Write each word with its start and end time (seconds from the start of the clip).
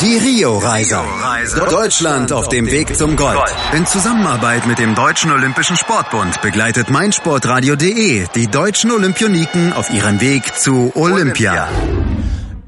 Die 0.00 0.16
Rio-Reise. 0.16 1.00
Deutschland 1.70 2.32
auf 2.32 2.48
dem 2.48 2.70
Weg 2.70 2.94
zum 2.94 3.16
Gold. 3.16 3.40
In 3.76 3.84
Zusammenarbeit 3.84 4.64
mit 4.64 4.78
dem 4.78 4.94
Deutschen 4.94 5.32
Olympischen 5.32 5.76
Sportbund 5.76 6.40
begleitet 6.40 6.88
meinsportradio.de 6.88 8.26
die 8.32 8.46
deutschen 8.46 8.92
Olympioniken 8.92 9.72
auf 9.72 9.92
ihrem 9.92 10.20
Weg 10.20 10.54
zu 10.54 10.92
Olympia. 10.94 11.68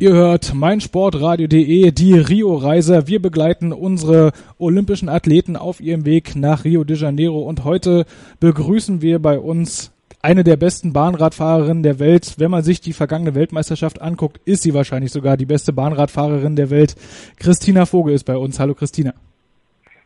Ihr 0.00 0.12
hört 0.12 0.54
meinsportradio.de, 0.54 1.92
die 1.92 2.14
Rio-Reise. 2.14 3.06
Wir 3.06 3.22
begleiten 3.22 3.72
unsere 3.72 4.32
olympischen 4.58 5.08
Athleten 5.08 5.54
auf 5.54 5.80
ihrem 5.80 6.04
Weg 6.04 6.34
nach 6.34 6.64
Rio 6.64 6.82
de 6.82 6.96
Janeiro 6.96 7.42
und 7.42 7.62
heute 7.62 8.06
begrüßen 8.40 9.02
wir 9.02 9.20
bei 9.20 9.38
uns 9.38 9.92
eine 10.22 10.44
der 10.44 10.56
besten 10.56 10.92
Bahnradfahrerinnen 10.92 11.82
der 11.82 11.98
Welt. 11.98 12.34
Wenn 12.38 12.50
man 12.50 12.62
sich 12.62 12.80
die 12.80 12.92
vergangene 12.92 13.34
Weltmeisterschaft 13.34 14.02
anguckt, 14.02 14.40
ist 14.44 14.62
sie 14.62 14.74
wahrscheinlich 14.74 15.12
sogar 15.12 15.36
die 15.36 15.46
beste 15.46 15.72
Bahnradfahrerin 15.72 16.56
der 16.56 16.70
Welt. 16.70 16.94
Christina 17.36 17.86
Vogel 17.86 18.14
ist 18.14 18.24
bei 18.24 18.36
uns. 18.36 18.60
Hallo 18.60 18.74
Christina. 18.74 19.14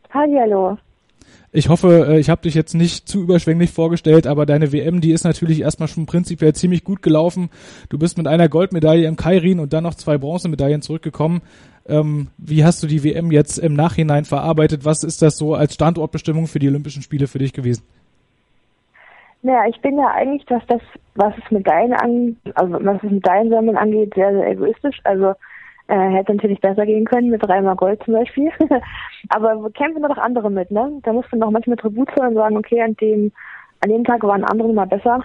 Hallo. 0.09 0.77
Ich 1.51 1.69
hoffe, 1.69 2.07
äh, 2.09 2.19
ich 2.19 2.29
habe 2.29 2.41
dich 2.41 2.53
jetzt 2.53 2.73
nicht 2.73 3.07
zu 3.07 3.21
überschwänglich 3.21 3.71
vorgestellt, 3.71 4.27
aber 4.27 4.45
deine 4.45 4.73
WM, 4.73 4.99
die 4.99 5.11
ist 5.11 5.23
natürlich 5.23 5.61
erstmal 5.61 5.87
schon 5.87 6.05
prinzipiell 6.05 6.53
ziemlich 6.53 6.83
gut 6.83 7.01
gelaufen. 7.01 7.49
Du 7.89 7.97
bist 7.97 8.17
mit 8.17 8.27
einer 8.27 8.49
Goldmedaille 8.49 9.07
im 9.07 9.15
Kairin 9.15 9.59
und 9.59 9.71
dann 9.71 9.83
noch 9.83 9.95
zwei 9.95 10.17
Bronzemedaillen 10.17 10.81
zurückgekommen. 10.81 11.41
Ähm, 11.87 12.27
wie 12.37 12.65
hast 12.65 12.83
du 12.83 12.87
die 12.87 13.03
WM 13.03 13.31
jetzt 13.31 13.57
im 13.57 13.73
Nachhinein 13.73 14.25
verarbeitet? 14.25 14.83
Was 14.83 15.03
ist 15.03 15.21
das 15.21 15.37
so 15.37 15.53
als 15.55 15.75
Standortbestimmung 15.75 16.47
für 16.47 16.59
die 16.59 16.67
Olympischen 16.67 17.01
Spiele 17.01 17.27
für 17.27 17.39
dich 17.39 17.53
gewesen? 17.53 17.83
Naja, 19.45 19.69
ich 19.69 19.79
bin 19.81 19.99
ja 19.99 20.07
eigentlich, 20.07 20.43
dass 20.47 20.65
das, 20.65 20.81
was 21.13 21.31
es 21.37 21.51
Medaillen 21.51 21.93
an, 21.93 22.35
also 22.55 22.83
was 22.83 22.95
es 23.03 23.11
Medaillensammeln 23.11 23.77
angeht, 23.77 24.15
sehr, 24.15 24.33
sehr 24.33 24.47
egoistisch. 24.49 24.99
Also 25.03 25.35
äh, 25.87 26.09
hätte 26.09 26.33
natürlich 26.33 26.59
besser 26.61 26.83
gehen 26.83 27.05
können 27.05 27.29
mit 27.29 27.43
dreimal 27.43 27.75
Gold 27.75 28.01
zum 28.03 28.15
Beispiel. 28.15 28.51
Aber 29.29 29.69
kämpfen 29.69 30.01
da 30.01 30.07
doch 30.07 30.17
andere 30.17 30.49
mit, 30.49 30.71
ne? 30.71 30.99
Da 31.03 31.13
muss 31.13 31.27
man 31.31 31.41
doch 31.41 31.51
manchmal 31.51 31.77
Tribut 31.77 32.09
zahlen 32.15 32.29
und 32.29 32.37
sagen, 32.37 32.57
okay, 32.57 32.81
an 32.81 32.95
dem, 32.95 33.31
an 33.83 33.91
dem 33.91 34.03
Tag 34.03 34.23
waren 34.23 34.43
andere 34.45 34.73
mal 34.73 34.87
besser. 34.87 35.23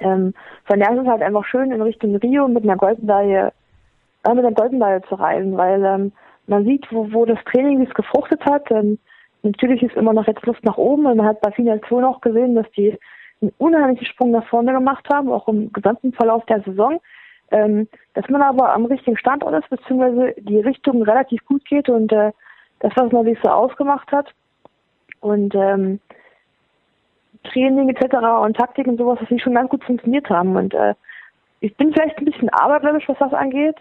Ähm, 0.00 0.34
von 0.66 0.78
daher 0.78 0.96
ist 0.96 1.04
es 1.04 1.08
halt 1.08 1.22
einfach 1.22 1.46
schön, 1.46 1.72
in 1.72 1.80
Richtung 1.80 2.16
Rio 2.16 2.48
mit 2.48 2.64
einer 2.64 2.76
Goldmedaille, 2.76 3.50
äh, 4.24 4.34
mit 4.34 4.44
einer 4.44 4.54
Goldmedaille 4.54 5.00
zu 5.08 5.14
reisen, 5.14 5.56
weil 5.56 5.82
ähm, 5.86 6.12
man 6.48 6.66
sieht, 6.66 6.86
wo, 6.90 7.10
wo 7.14 7.24
das 7.24 7.42
Training 7.50 7.80
es 7.80 7.94
gefruchtet 7.94 8.44
hat. 8.44 8.70
Ähm, 8.70 8.98
natürlich 9.42 9.82
ist 9.82 9.96
immer 9.96 10.12
noch 10.12 10.26
jetzt 10.26 10.44
Luft 10.44 10.66
nach 10.66 10.76
oben 10.76 11.06
und 11.06 11.16
man 11.16 11.26
hat 11.26 11.40
bei 11.40 11.50
vielen 11.52 11.68
Nationen 11.68 12.04
auch 12.04 12.20
gesehen, 12.20 12.54
dass 12.54 12.70
die 12.72 12.94
einen 13.40 13.52
unheimlichen 13.58 14.06
Sprung 14.06 14.30
nach 14.30 14.46
vorne 14.48 14.72
gemacht 14.72 15.06
haben, 15.12 15.30
auch 15.30 15.48
im 15.48 15.72
gesamten 15.72 16.12
Verlauf 16.12 16.44
der 16.46 16.62
Saison. 16.62 17.00
Ähm, 17.50 17.88
dass 18.14 18.28
man 18.28 18.42
aber 18.42 18.74
am 18.74 18.84
richtigen 18.84 19.16
Standort 19.16 19.54
ist, 19.54 19.70
beziehungsweise 19.70 20.34
die 20.38 20.60
Richtung 20.60 21.02
relativ 21.02 21.42
gut 21.46 21.64
geht 21.64 21.88
und 21.88 22.12
äh, 22.12 22.32
das, 22.80 22.92
was 22.94 23.10
man 23.10 23.24
sich 23.24 23.38
so 23.42 23.48
ausgemacht 23.48 24.10
hat. 24.12 24.34
Und 25.20 25.54
ähm, 25.54 25.98
Training 27.44 27.88
etc. 27.88 28.16
und 28.44 28.56
Taktik 28.56 28.86
und 28.86 28.98
sowas, 28.98 29.18
dass 29.20 29.28
die 29.28 29.40
schon 29.40 29.54
ganz 29.54 29.70
gut 29.70 29.82
funktioniert 29.84 30.28
haben. 30.28 30.56
Und 30.56 30.74
äh, 30.74 30.94
ich 31.60 31.74
bin 31.76 31.92
vielleicht 31.92 32.18
ein 32.18 32.26
bisschen 32.26 32.50
abergläubisch, 32.50 33.08
was 33.08 33.18
das 33.18 33.32
angeht. 33.32 33.76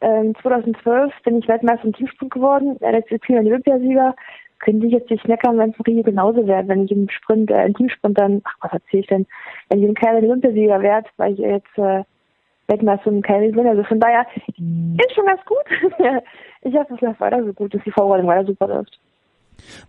Ähm, 0.00 0.34
2012 0.42 1.12
bin 1.22 1.38
ich 1.38 1.48
Weltmeister 1.48 1.84
im 1.84 1.92
Teamsprung 1.92 2.28
geworden, 2.28 2.76
der 2.80 3.00
Disziplin 3.00 3.38
Olympiasieger 3.38 4.16
könnte 4.62 4.86
ich 4.86 4.92
jetzt 4.92 5.10
nicht 5.10 5.28
meckern, 5.28 5.58
wenn 5.58 5.70
es 5.70 5.76
in 5.76 5.84
Rio 5.84 6.02
genauso 6.02 6.46
wäre, 6.46 6.66
wenn 6.68 6.84
ich 6.84 6.92
im 6.92 7.08
Sprint, 7.10 7.50
äh, 7.50 7.66
im 7.66 7.74
Teamsprint 7.74 8.18
dann, 8.18 8.40
ach 8.44 8.56
was 8.60 8.72
erzähle 8.72 9.02
ich 9.02 9.06
denn, 9.08 9.26
wenn 9.68 9.82
ich 9.82 9.88
im 9.88 9.94
Keil 9.94 10.24
Olympiasieger 10.24 10.80
wäre, 10.80 11.02
weil 11.16 11.34
ich 11.34 11.40
jetzt 11.40 11.76
äh, 11.76 12.04
Weltmeister 12.68 13.10
im 13.10 13.22
Keil 13.22 13.52
bin. 13.52 13.66
Also 13.66 13.82
von 13.84 14.00
daher 14.00 14.24
mhm. 14.56 14.96
ist 14.98 15.14
schon 15.14 15.26
ganz 15.26 15.40
gut. 15.44 15.92
ich 16.62 16.74
hoffe, 16.74 16.94
es 16.94 17.00
läuft 17.00 17.20
weiter 17.20 17.44
so 17.44 17.52
gut, 17.52 17.74
dass 17.74 17.82
die 17.84 17.90
Vorbereitung 17.90 18.28
weiter 18.28 18.46
super 18.46 18.68
läuft. 18.68 18.98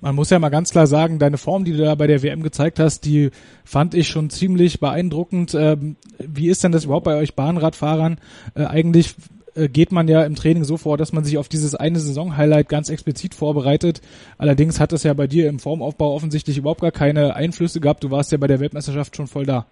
Man 0.01 0.15
muss 0.15 0.29
ja 0.29 0.39
mal 0.39 0.49
ganz 0.49 0.71
klar 0.71 0.87
sagen, 0.87 1.19
deine 1.19 1.37
Form, 1.37 1.63
die 1.63 1.71
du 1.71 1.83
da 1.83 1.95
bei 1.95 2.07
der 2.07 2.21
WM 2.21 2.43
gezeigt 2.43 2.79
hast, 2.79 3.05
die 3.05 3.31
fand 3.63 3.95
ich 3.95 4.07
schon 4.07 4.29
ziemlich 4.29 4.79
beeindruckend. 4.79 5.55
Ähm, 5.55 5.95
wie 6.19 6.49
ist 6.49 6.63
denn 6.63 6.71
das 6.71 6.85
überhaupt 6.85 7.05
bei 7.05 7.17
euch 7.17 7.35
Bahnradfahrern? 7.35 8.17
Äh, 8.55 8.65
eigentlich 8.65 9.15
geht 9.55 9.91
man 9.91 10.07
ja 10.07 10.23
im 10.23 10.35
Training 10.35 10.63
so 10.63 10.77
vor, 10.77 10.97
dass 10.97 11.13
man 11.13 11.23
sich 11.23 11.37
auf 11.37 11.47
dieses 11.47 11.75
eine 11.75 11.99
Saison-Highlight 11.99 12.69
ganz 12.69 12.89
explizit 12.89 13.35
vorbereitet. 13.35 14.01
Allerdings 14.37 14.79
hat 14.79 14.91
das 14.91 15.03
ja 15.03 15.13
bei 15.13 15.27
dir 15.27 15.49
im 15.49 15.59
Formaufbau 15.59 16.13
offensichtlich 16.13 16.57
überhaupt 16.57 16.81
gar 16.81 16.91
keine 16.91 17.35
Einflüsse 17.35 17.79
gehabt. 17.79 18.03
Du 18.03 18.11
warst 18.11 18.31
ja 18.31 18.37
bei 18.37 18.47
der 18.47 18.59
Weltmeisterschaft 18.59 19.15
schon 19.15 19.27
voll 19.27 19.45
da. 19.45 19.65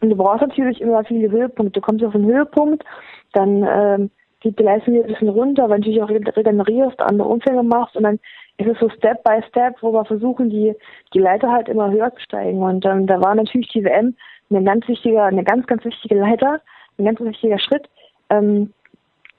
Und 0.00 0.10
du 0.10 0.16
brauchst 0.16 0.40
natürlich 0.40 0.80
immer 0.80 1.04
viele 1.04 1.30
Höhepunkte. 1.30 1.80
Du 1.80 1.86
kommst 1.86 2.04
auf 2.04 2.14
einen 2.14 2.26
Höhepunkt, 2.26 2.84
dann 3.32 3.66
ähm, 3.68 4.10
geht 4.40 4.58
die 4.58 4.62
Leistung 4.62 4.94
wieder 4.94 5.04
ein 5.04 5.12
bisschen 5.12 5.28
runter, 5.28 5.68
weil 5.68 5.80
du 5.80 5.90
natürlich 5.90 6.02
auch 6.02 6.36
regenerierst, 6.36 7.00
andere 7.00 7.28
Umfänge 7.28 7.62
machst 7.62 7.96
und 7.96 8.04
dann 8.04 8.18
ist 8.56 8.68
es 8.68 8.78
so 8.78 8.88
Step 8.90 9.22
by 9.24 9.42
Step, 9.48 9.76
wo 9.80 9.92
wir 9.92 10.04
versuchen, 10.04 10.50
die, 10.50 10.74
die 11.14 11.18
Leiter 11.18 11.50
halt 11.50 11.68
immer 11.68 11.90
höher 11.90 12.12
zu 12.14 12.20
steigen. 12.20 12.62
Und 12.62 12.84
ähm, 12.84 13.06
da 13.06 13.20
war 13.20 13.34
natürlich 13.34 13.68
die 13.68 13.84
WM 13.84 14.14
eine 14.50 14.64
ganz 14.64 14.86
wichtige, 14.88 15.22
eine 15.22 15.44
ganz, 15.44 15.66
ganz 15.66 15.84
wichtige 15.84 16.16
Leiter, 16.16 16.60
ein 16.98 17.04
ganz 17.04 17.20
wichtiger 17.20 17.58
Schritt, 17.58 17.88
ähm, 18.30 18.72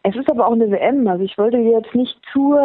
es 0.04 0.16
ist 0.16 0.30
aber 0.30 0.48
auch 0.48 0.54
eine 0.54 0.72
WM, 0.72 1.08
also 1.08 1.24
ich 1.24 1.38
wollte 1.38 1.58
jetzt 1.58 1.94
nicht 1.94 2.18
zu, 2.32 2.58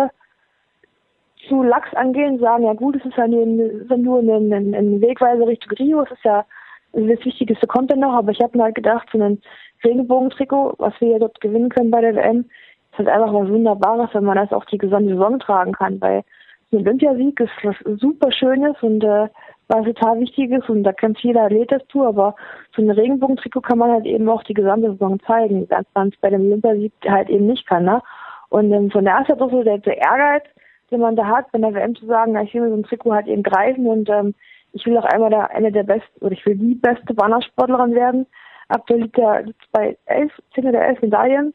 zu 1.49 1.63
lax 1.63 1.93
angehen 1.95 2.35
und 2.35 2.41
sagen, 2.41 2.65
ja 2.65 2.73
gut, 2.73 2.97
es 2.97 3.05
ist 3.05 3.17
ja 3.17 3.27
nur, 3.27 3.47
nur 3.47 4.19
ein, 4.19 4.53
ein, 4.53 4.75
ein 4.75 5.01
Wegweiser 5.01 5.47
Richtung 5.47 5.73
Rio, 5.73 6.03
es 6.03 6.11
ist 6.11 6.25
ja 6.25 6.45
das 6.93 7.25
Wichtigste 7.25 7.67
kommt 7.67 7.91
dann 7.91 8.01
noch, 8.01 8.15
aber 8.15 8.33
ich 8.33 8.41
habe 8.41 8.57
mir 8.57 8.65
halt 8.65 8.75
gedacht, 8.75 9.07
so 9.13 9.23
ein 9.23 9.41
Regenbogentrikot, 9.85 10.77
was 10.79 10.95
wir 11.01 11.09
ja 11.09 11.19
dort 11.19 11.41
gewinnen 11.41 11.69
können 11.69 11.91
bei 11.91 12.01
der 12.01 12.17
WM, 12.17 12.47
ist 12.93 12.99
halt 12.99 13.09
einfach 13.09 13.35
was 13.35 13.49
Wunderbares, 13.49 14.11
wenn 14.15 14.25
man 14.25 14.37
das 14.37 14.53
auch 14.53 14.65
die 14.65 14.79
gesamte 14.79 15.11
Saison 15.11 15.39
tragen 15.39 15.73
kann, 15.73 16.01
weil 16.01 16.25
ein 16.73 16.79
Olympiasieg 16.79 17.39
ist 17.41 17.53
was 17.63 17.77
super 18.01 18.33
Schönes 18.33 18.77
und 18.83 19.05
äh, 19.05 19.29
was 19.69 19.85
total 19.85 20.21
wichtig 20.21 20.51
ist 20.53 20.69
und 20.69 20.85
da 20.85 20.93
kann 20.93 21.17
jeder 21.19 21.43
Athlet 21.43 21.73
das 21.73 21.87
tun, 21.89 22.07
aber 22.07 22.37
so 22.75 22.83
ein 22.83 22.91
Regenbogentrikot 22.91 23.63
kann 23.63 23.79
man 23.79 23.91
halt 23.91 24.07
eben 24.07 24.29
auch 24.29 24.43
die 24.45 24.55
gesamte 24.55 24.93
Saison 24.93 25.19
zeigen, 25.27 25.67
was 25.69 25.85
man 25.95 26.13
bei 26.21 26.31
dem 26.31 26.47
Olympiasieg 26.47 26.93
halt 27.09 27.29
eben 27.29 27.47
nicht 27.47 27.67
kann, 27.67 27.85
ne? 27.85 28.03
Und 28.49 28.73
ähm, 28.73 28.91
von 28.91 29.09
halt 29.11 29.29
auch 29.41 29.51
so 29.51 29.63
der, 29.65 29.79
der 29.79 29.99
Ehrgeiz, 29.99 30.45
den 30.91 31.01
man 31.01 31.17
da 31.17 31.27
hat, 31.27 31.47
wenn 31.53 31.63
der 31.63 31.75
WM 31.75 31.97
zu 31.97 32.07
sagen, 32.07 32.33
na, 32.33 32.43
ich 32.43 32.55
will 32.55 32.63
mir 32.63 32.71
so 32.71 32.77
ein 32.77 32.85
Trikot 32.85 33.13
halt 33.13 33.27
eben 33.27 33.43
greifen 33.43 33.87
und 33.87 34.09
ähm, 34.09 34.35
ich 34.73 34.87
will 34.87 34.97
auch 34.99 35.05
einmal 35.05 35.31
da 35.31 35.47
eine 35.47 35.73
der 35.73 35.83
besten 35.83 36.25
oder 36.25 36.33
ich 36.33 36.47
will 36.47 36.57
die 36.57 36.75
beste 36.75 37.15
Bannersportlerin 37.15 37.95
werden. 37.95 38.27
Aktuell 38.69 39.03
liegt 39.03 39.19
er 39.19 39.45
bei 39.73 39.97
elf, 40.07 40.33
zehn 40.55 40.69
oder 40.69 40.83
elf 40.83 41.01
Medaillen. 41.01 41.55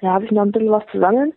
Da 0.00 0.08
habe 0.08 0.24
ich 0.24 0.30
noch 0.30 0.42
ein 0.42 0.52
bisschen 0.52 0.70
was 0.70 0.86
zu 0.90 0.98
sammeln. 0.98 1.32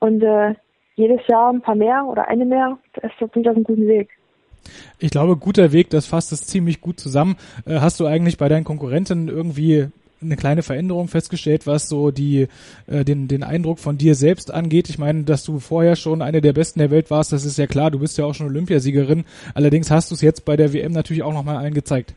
Und 0.00 0.22
äh, 0.22 0.54
jedes 0.96 1.26
Jahr 1.28 1.52
ein 1.52 1.62
paar 1.62 1.74
mehr 1.74 2.04
oder 2.04 2.28
eine 2.28 2.44
mehr, 2.44 2.78
das 2.94 3.12
ist 3.12 3.22
auf 3.22 3.36
einem 3.36 3.64
guten 3.64 3.86
Weg. 3.86 4.10
Ich 4.98 5.10
glaube, 5.10 5.36
guter 5.36 5.72
Weg, 5.72 5.90
das 5.90 6.06
fasst 6.06 6.32
es 6.32 6.46
ziemlich 6.46 6.80
gut 6.80 7.00
zusammen. 7.00 7.36
Äh, 7.66 7.80
hast 7.80 8.00
du 8.00 8.06
eigentlich 8.06 8.38
bei 8.38 8.48
deinen 8.48 8.64
Konkurrenten 8.64 9.28
irgendwie 9.28 9.88
eine 10.22 10.36
kleine 10.36 10.62
Veränderung 10.62 11.08
festgestellt, 11.08 11.66
was 11.66 11.88
so 11.88 12.10
die 12.10 12.48
äh, 12.86 13.04
den 13.04 13.28
den 13.28 13.42
Eindruck 13.42 13.78
von 13.78 13.98
dir 13.98 14.14
selbst 14.14 14.52
angeht. 14.52 14.88
Ich 14.88 14.98
meine, 14.98 15.24
dass 15.24 15.44
du 15.44 15.58
vorher 15.58 15.96
schon 15.96 16.22
eine 16.22 16.40
der 16.40 16.52
besten 16.52 16.78
der 16.78 16.90
Welt 16.90 17.10
warst, 17.10 17.32
das 17.32 17.44
ist 17.44 17.58
ja 17.58 17.66
klar. 17.66 17.90
Du 17.90 17.98
bist 17.98 18.16
ja 18.18 18.24
auch 18.24 18.34
schon 18.34 18.46
Olympiasiegerin. 18.46 19.24
Allerdings 19.54 19.90
hast 19.90 20.10
du 20.10 20.14
es 20.14 20.22
jetzt 20.22 20.44
bei 20.44 20.56
der 20.56 20.72
WM 20.72 20.92
natürlich 20.92 21.22
auch 21.22 21.34
nochmal 21.34 21.56
allen 21.56 21.74
gezeigt. 21.74 22.14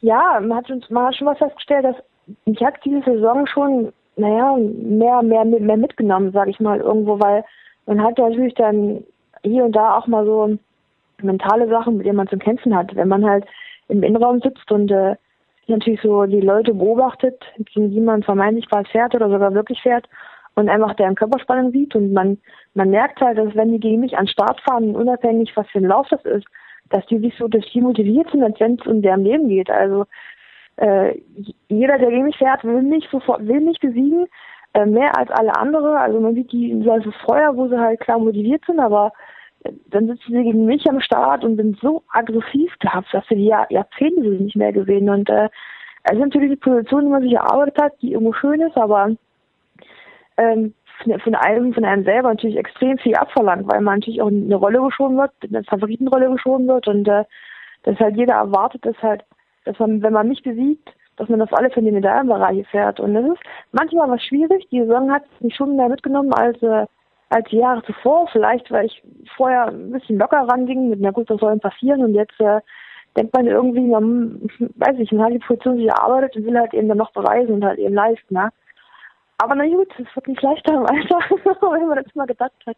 Ja, 0.00 0.38
man 0.40 0.58
hat, 0.58 0.68
schon, 0.68 0.84
man 0.90 1.06
hat 1.06 1.16
schon 1.16 1.26
was 1.26 1.38
festgestellt, 1.38 1.84
dass 1.84 1.96
ich 2.44 2.60
habe 2.60 2.76
diese 2.84 3.02
Saison 3.02 3.46
schon, 3.46 3.92
naja, 4.16 4.56
mehr, 4.56 5.22
mehr, 5.22 5.44
mehr 5.44 5.76
mitgenommen, 5.76 6.32
sage 6.32 6.50
ich 6.50 6.60
mal, 6.60 6.80
irgendwo, 6.80 7.18
weil 7.18 7.44
man 7.86 8.02
hat 8.02 8.18
natürlich 8.18 8.54
dann 8.54 9.04
hier 9.48 9.64
und 9.64 9.72
da 9.72 9.96
auch 9.96 10.06
mal 10.06 10.24
so 10.24 10.58
mentale 11.22 11.68
Sachen, 11.68 11.96
mit 11.96 12.06
denen 12.06 12.16
man 12.16 12.28
zu 12.28 12.38
kämpfen 12.38 12.74
hat. 12.74 12.94
Wenn 12.94 13.08
man 13.08 13.24
halt 13.24 13.44
im 13.88 14.02
Innenraum 14.02 14.40
sitzt 14.40 14.70
und 14.70 14.90
äh, 14.90 15.16
natürlich 15.66 16.00
so 16.02 16.24
die 16.26 16.40
Leute 16.40 16.74
beobachtet, 16.74 17.42
gegen 17.56 17.90
die 17.90 18.00
man 18.00 18.22
vermeintlich 18.22 18.66
bald 18.68 18.88
fährt 18.88 19.14
oder 19.14 19.28
sogar 19.28 19.54
wirklich 19.54 19.80
fährt 19.82 20.08
und 20.54 20.68
einfach 20.68 20.94
deren 20.94 21.14
Körperspannung 21.14 21.72
sieht 21.72 21.94
und 21.94 22.12
man 22.12 22.38
man 22.74 22.90
merkt 22.90 23.20
halt, 23.20 23.38
dass 23.38 23.54
wenn 23.54 23.72
die 23.72 23.80
gegen 23.80 24.00
mich 24.00 24.16
an 24.16 24.28
Start 24.28 24.60
fahren, 24.60 24.94
unabhängig 24.94 25.52
was 25.56 25.68
für 25.70 25.78
ein 25.78 25.86
Lauf 25.86 26.06
das 26.10 26.24
ist, 26.24 26.46
dass 26.90 27.04
die 27.06 27.18
sich 27.18 27.34
so, 27.38 27.48
dass 27.48 27.64
die 27.72 27.80
motiviert 27.80 28.30
sind, 28.30 28.42
als 28.42 28.60
wenn 28.60 28.78
es 28.78 28.86
um 28.86 29.02
deren 29.02 29.24
Leben 29.24 29.48
geht. 29.48 29.70
Also 29.70 30.04
äh, 30.76 31.18
jeder, 31.68 31.98
der 31.98 32.10
gegen 32.10 32.24
mich 32.24 32.36
fährt, 32.36 32.64
will 32.64 32.82
mich 32.82 33.08
sofort, 33.10 33.46
will 33.46 33.60
mich 33.60 33.80
besiegen, 33.80 34.26
äh, 34.74 34.84
mehr 34.84 35.16
als 35.18 35.30
alle 35.30 35.56
andere. 35.56 35.98
Also 35.98 36.20
man 36.20 36.34
sieht 36.34 36.52
die 36.52 36.80
so 36.84 36.92
als 36.92 37.04
Feuer, 37.24 37.56
wo 37.56 37.66
sie 37.68 37.78
halt 37.78 38.00
klar 38.00 38.18
motiviert 38.18 38.62
sind, 38.66 38.78
aber 38.78 39.12
dann 39.62 40.06
sitzen 40.06 40.32
sie 40.32 40.42
gegen 40.42 40.66
mich 40.66 40.88
am 40.88 41.00
Start 41.00 41.44
und 41.44 41.56
sind 41.56 41.78
so 41.80 42.02
aggressiv 42.12 42.72
gehabt, 42.78 43.08
dass 43.12 43.26
sie 43.28 43.36
die 43.36 43.46
Jahr, 43.46 43.70
Jahrzehnte 43.70 44.20
nicht 44.20 44.56
mehr 44.56 44.72
gesehen. 44.72 45.08
Und 45.10 45.28
äh, 45.28 45.48
es 46.04 46.12
ist 46.12 46.20
natürlich 46.20 46.50
die 46.50 46.56
Position, 46.56 47.04
die 47.04 47.10
man 47.10 47.22
sich 47.22 47.32
erarbeitet 47.32 47.80
hat, 47.80 47.92
die 48.02 48.12
irgendwo 48.12 48.32
schön 48.32 48.60
ist, 48.60 48.76
aber 48.76 49.10
ähm, 50.36 50.74
von 51.22 51.34
einem, 51.34 51.74
von 51.74 51.84
einem 51.84 52.04
selber 52.04 52.28
natürlich 52.28 52.56
extrem 52.56 52.98
viel 52.98 53.14
abverlangt, 53.14 53.68
weil 53.68 53.80
man 53.80 53.98
natürlich 53.98 54.22
auch 54.22 54.28
eine 54.28 54.54
Rolle 54.54 54.80
geschoben 54.82 55.16
wird, 55.16 55.32
eine 55.42 55.64
Favoritenrolle 55.64 56.30
geschoben 56.30 56.66
wird 56.68 56.88
und 56.88 57.06
äh, 57.08 57.24
dass 57.82 57.98
halt 57.98 58.16
jeder 58.16 58.34
erwartet, 58.34 58.84
dass 58.84 59.00
halt, 59.02 59.24
dass 59.64 59.78
man, 59.78 60.02
wenn 60.02 60.12
man 60.12 60.28
mich 60.28 60.42
besiegt, 60.42 60.90
dass 61.16 61.28
man 61.28 61.42
auf 61.42 61.52
alle 61.52 61.70
Fälle 61.70 61.88
in 61.88 61.94
die 61.94 62.00
Medaillenbereiche 62.00 62.64
fährt. 62.64 63.00
Und 63.00 63.14
das 63.14 63.24
ist 63.24 63.40
manchmal 63.72 64.10
was 64.10 64.22
schwierig. 64.22 64.68
Die 64.70 64.80
Saison 64.80 65.10
hat 65.12 65.24
mich 65.40 65.54
schon 65.54 65.76
mehr 65.76 65.88
mitgenommen 65.88 66.32
als, 66.34 66.60
äh, 66.62 66.86
als 67.28 67.48
die 67.50 67.58
Jahre 67.58 67.82
zuvor. 67.84 68.28
Vielleicht, 68.32 68.70
weil 68.70 68.86
ich 68.86 69.02
vorher 69.36 69.66
ein 69.66 69.92
bisschen 69.92 70.18
locker 70.18 70.46
ranging 70.48 70.88
mit, 70.88 71.00
na 71.00 71.10
gut, 71.10 71.28
was 71.28 71.40
soll 71.40 71.50
denn 71.50 71.60
passieren? 71.60 72.02
Und 72.02 72.14
jetzt 72.14 72.38
äh, 72.40 72.60
denkt 73.16 73.34
man 73.34 73.46
irgendwie, 73.46 73.86
man, 73.86 74.40
weiß 74.76 74.98
ich, 74.98 75.12
man 75.12 75.26
hat 75.26 75.32
die 75.32 75.38
Position 75.38 75.76
sich 75.76 75.86
erarbeitet 75.86 76.36
und 76.36 76.46
will 76.46 76.58
halt 76.58 76.74
eben 76.74 76.88
dann 76.88 76.98
noch 76.98 77.12
beweisen 77.12 77.54
und 77.54 77.64
halt 77.64 77.78
eben 77.78 77.94
leisten. 77.94 78.34
Ne? 78.34 78.50
Aber 79.38 79.54
na 79.54 79.66
gut, 79.66 79.88
es 79.98 80.14
wird 80.14 80.28
nicht 80.28 80.42
leichter 80.42 80.74
im 80.74 80.86
Alter, 80.86 81.18
wenn 81.72 81.88
man 81.88 82.02
das 82.02 82.14
mal 82.14 82.26
gedacht 82.26 82.52
hat. 82.66 82.76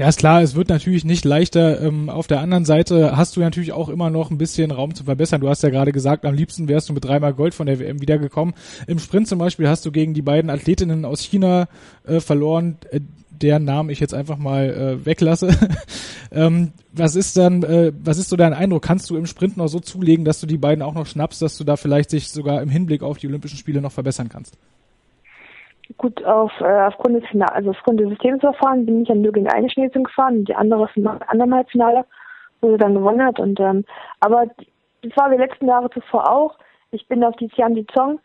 Ja, 0.00 0.08
ist 0.08 0.18
klar, 0.18 0.40
es 0.40 0.54
wird 0.54 0.70
natürlich 0.70 1.04
nicht 1.04 1.26
leichter. 1.26 1.82
Ähm, 1.82 2.08
auf 2.08 2.26
der 2.26 2.40
anderen 2.40 2.64
Seite 2.64 3.18
hast 3.18 3.36
du 3.36 3.40
natürlich 3.40 3.72
auch 3.72 3.90
immer 3.90 4.08
noch 4.08 4.30
ein 4.30 4.38
bisschen 4.38 4.70
Raum 4.70 4.94
zu 4.94 5.04
verbessern. 5.04 5.42
Du 5.42 5.48
hast 5.50 5.62
ja 5.62 5.68
gerade 5.68 5.92
gesagt, 5.92 6.24
am 6.24 6.34
liebsten 6.34 6.68
wärst 6.68 6.88
du 6.88 6.94
mit 6.94 7.04
dreimal 7.04 7.34
Gold 7.34 7.52
von 7.52 7.66
der 7.66 7.78
WM 7.78 8.00
wiedergekommen. 8.00 8.54
Im 8.86 8.98
Sprint 8.98 9.28
zum 9.28 9.38
Beispiel 9.38 9.68
hast 9.68 9.84
du 9.84 9.92
gegen 9.92 10.14
die 10.14 10.22
beiden 10.22 10.48
Athletinnen 10.48 11.04
aus 11.04 11.20
China 11.20 11.68
äh, 12.06 12.20
verloren, 12.20 12.78
äh, 12.90 13.00
deren 13.28 13.66
Namen 13.66 13.90
ich 13.90 14.00
jetzt 14.00 14.14
einfach 14.14 14.38
mal 14.38 14.70
äh, 14.70 15.04
weglasse. 15.04 15.54
ähm, 16.32 16.72
was 16.92 17.14
ist 17.14 17.36
dann, 17.36 17.62
äh, 17.62 17.92
was 18.02 18.16
ist 18.16 18.30
so 18.30 18.36
dein 18.36 18.54
Eindruck? 18.54 18.82
Kannst 18.82 19.10
du 19.10 19.18
im 19.18 19.26
Sprint 19.26 19.58
noch 19.58 19.68
so 19.68 19.80
zulegen, 19.80 20.24
dass 20.24 20.40
du 20.40 20.46
die 20.46 20.56
beiden 20.56 20.80
auch 20.80 20.94
noch 20.94 21.04
schnappst, 21.04 21.42
dass 21.42 21.58
du 21.58 21.64
da 21.64 21.76
vielleicht 21.76 22.08
sich 22.08 22.30
sogar 22.30 22.62
im 22.62 22.70
Hinblick 22.70 23.02
auf 23.02 23.18
die 23.18 23.26
Olympischen 23.26 23.58
Spiele 23.58 23.82
noch 23.82 23.92
verbessern 23.92 24.30
kannst? 24.30 24.56
Gut, 25.98 26.24
auf, 26.24 26.52
äh, 26.60 26.86
aufgrund 26.86 27.16
des 27.16 27.28
Finale, 27.28 27.52
also 27.52 27.70
aufgrund 27.70 28.00
des 28.00 28.08
Systemsverfahrens 28.10 28.86
bin 28.86 29.02
ich 29.02 29.08
ja 29.08 29.14
nur 29.14 29.32
gegen 29.32 29.48
eine 29.48 29.70
Schneesung 29.70 30.04
gefahren 30.04 30.38
und 30.38 30.48
die 30.48 30.54
andere 30.54 30.84
ist 30.84 30.96
im 30.96 31.06
anderen 31.06 31.54
Halbfinale, 31.54 32.04
wo 32.60 32.70
sie 32.70 32.78
dann 32.78 32.94
gewonnen 32.94 33.24
hat. 33.24 33.40
Und 33.40 33.58
ähm, 33.60 33.84
aber 34.20 34.46
das 35.02 35.16
war 35.16 35.30
die 35.30 35.36
letzten 35.36 35.66
Jahre 35.66 35.90
zuvor 35.90 36.30
auch. 36.30 36.56
Ich 36.90 37.06
bin 37.08 37.24
auf 37.24 37.36
die 37.36 37.48
Tian 37.48 37.74
Zong 37.94 38.20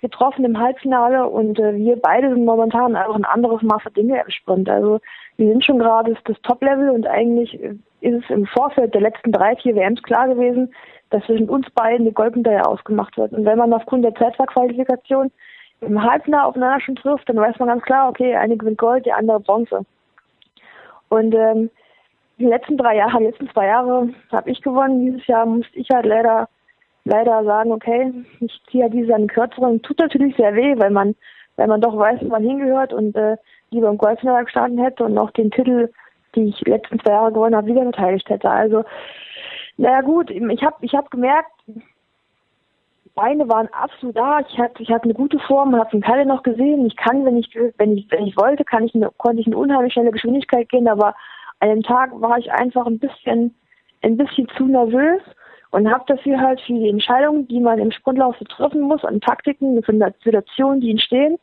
getroffen 0.00 0.44
im 0.44 0.58
Halbfinale 0.58 1.28
und 1.28 1.58
äh, 1.58 1.74
wir 1.74 1.96
beide 1.96 2.30
sind 2.30 2.44
momentan 2.44 2.96
einfach 2.96 3.16
ein 3.16 3.24
anderes 3.24 3.62
Maß 3.62 3.82
der 3.84 3.92
Dinge 3.92 4.20
im 4.20 4.30
Sprint. 4.30 4.68
Also 4.68 5.00
wir 5.36 5.52
sind 5.52 5.64
schon 5.64 5.78
gerade 5.78 6.16
das 6.24 6.40
Top-Level 6.42 6.90
und 6.90 7.06
eigentlich 7.06 7.54
ist 8.00 8.24
es 8.24 8.30
im 8.30 8.46
Vorfeld 8.46 8.94
der 8.94 9.02
letzten 9.02 9.32
drei, 9.32 9.56
vier 9.56 9.74
WMs 9.74 10.02
klar 10.02 10.28
gewesen, 10.28 10.72
dass 11.10 11.24
zwischen 11.24 11.50
uns 11.50 11.68
beiden 11.70 12.06
die 12.06 12.14
Goldmedaille 12.14 12.64
ausgemacht 12.64 13.16
wird. 13.18 13.32
Und 13.32 13.44
wenn 13.44 13.58
man 13.58 13.72
aufgrund 13.74 14.04
der 14.04 14.14
Zeitfahrqualifikation 14.14 15.30
im 15.80 16.02
Halbfinale 16.02 16.44
aufeinander 16.46 16.80
schon 16.80 16.96
trifft, 16.96 17.28
dann 17.28 17.36
weiß 17.36 17.58
man 17.58 17.68
ganz 17.68 17.82
klar, 17.84 18.08
okay, 18.08 18.34
eine 18.36 18.56
gewinnt 18.56 18.78
Gold, 18.78 19.06
die 19.06 19.12
andere 19.12 19.40
Bronze. 19.40 19.84
Und 21.08 21.34
ähm, 21.34 21.70
die 22.38 22.46
letzten 22.46 22.76
drei 22.76 22.96
Jahre, 22.96 23.18
die 23.18 23.24
letzten 23.24 23.50
zwei 23.50 23.66
Jahre 23.66 24.08
habe 24.30 24.50
ich 24.50 24.62
gewonnen. 24.62 25.06
Dieses 25.06 25.26
Jahr 25.26 25.46
musste 25.46 25.78
ich 25.78 25.88
halt 25.90 26.06
leider 26.06 26.48
leider 27.04 27.44
sagen, 27.44 27.72
okay, 27.72 28.12
ich 28.40 28.60
ziehe 28.70 28.84
halt 28.84 28.94
diese 28.94 29.14
an 29.14 29.26
kürzeren. 29.26 29.82
Tut 29.82 29.98
natürlich 29.98 30.36
sehr 30.36 30.54
weh, 30.54 30.78
weil 30.78 30.90
man, 30.90 31.14
weil 31.56 31.66
man 31.66 31.80
doch 31.80 31.96
weiß, 31.96 32.20
wo 32.22 32.28
man 32.28 32.42
hingehört 32.42 32.92
und 32.92 33.16
äh, 33.16 33.36
lieber 33.70 33.88
im 33.88 33.98
Golffinale 33.98 34.44
gestanden 34.44 34.82
hätte 34.82 35.04
und 35.04 35.14
noch 35.14 35.30
den 35.32 35.50
Titel, 35.50 35.90
die 36.34 36.48
ich 36.48 36.60
letzten 36.66 37.00
zwei 37.00 37.12
Jahre 37.12 37.32
gewonnen 37.32 37.56
habe, 37.56 37.66
wieder 37.66 37.82
verteidigt 37.82 38.28
hätte. 38.28 38.48
Also, 38.48 38.84
naja 39.76 40.02
gut, 40.02 40.30
ich 40.30 40.62
habe 40.62 40.76
ich 40.82 40.94
hab 40.94 41.10
gemerkt, 41.10 41.50
Beine 43.14 43.48
waren 43.48 43.68
absolut 43.72 44.16
da. 44.16 44.40
Ich 44.40 44.58
hatte, 44.58 44.82
ich 44.82 44.90
hatte 44.90 45.04
eine 45.04 45.14
gute 45.14 45.38
Form, 45.40 45.74
habe 45.76 45.90
den 45.90 46.00
Kalle 46.00 46.26
noch 46.26 46.42
gesehen. 46.42 46.86
Ich 46.86 46.96
kann, 46.96 47.24
wenn 47.24 47.36
ich, 47.36 47.54
wenn 47.76 47.96
ich, 47.96 48.06
wenn 48.10 48.26
ich 48.26 48.36
wollte, 48.36 48.64
kann 48.64 48.84
ich 48.84 48.92
konnte 49.18 49.40
ich 49.40 49.46
eine 49.46 49.56
unheimlich 49.56 49.92
schnelle 49.92 50.12
Geschwindigkeit 50.12 50.68
gehen, 50.68 50.88
aber 50.88 51.14
an 51.60 51.68
dem 51.68 51.82
Tag 51.82 52.10
war 52.20 52.38
ich 52.38 52.50
einfach 52.52 52.86
ein 52.86 52.98
bisschen, 52.98 53.54
ein 54.02 54.16
bisschen 54.16 54.48
zu 54.56 54.64
nervös 54.64 55.20
und 55.70 55.90
habe 55.90 56.04
dafür 56.06 56.40
halt 56.40 56.60
für 56.60 56.72
die 56.72 56.88
Entscheidungen, 56.88 57.46
die 57.48 57.60
man 57.60 57.78
im 57.78 57.92
Sprintlauf 57.92 58.36
so 58.38 58.44
treffen 58.44 58.80
muss, 58.80 59.04
an 59.04 59.20
Taktiken, 59.20 59.82
für 59.82 59.92
Situationen, 60.24 60.80
die 60.80 60.90
entstehen, 60.90 61.38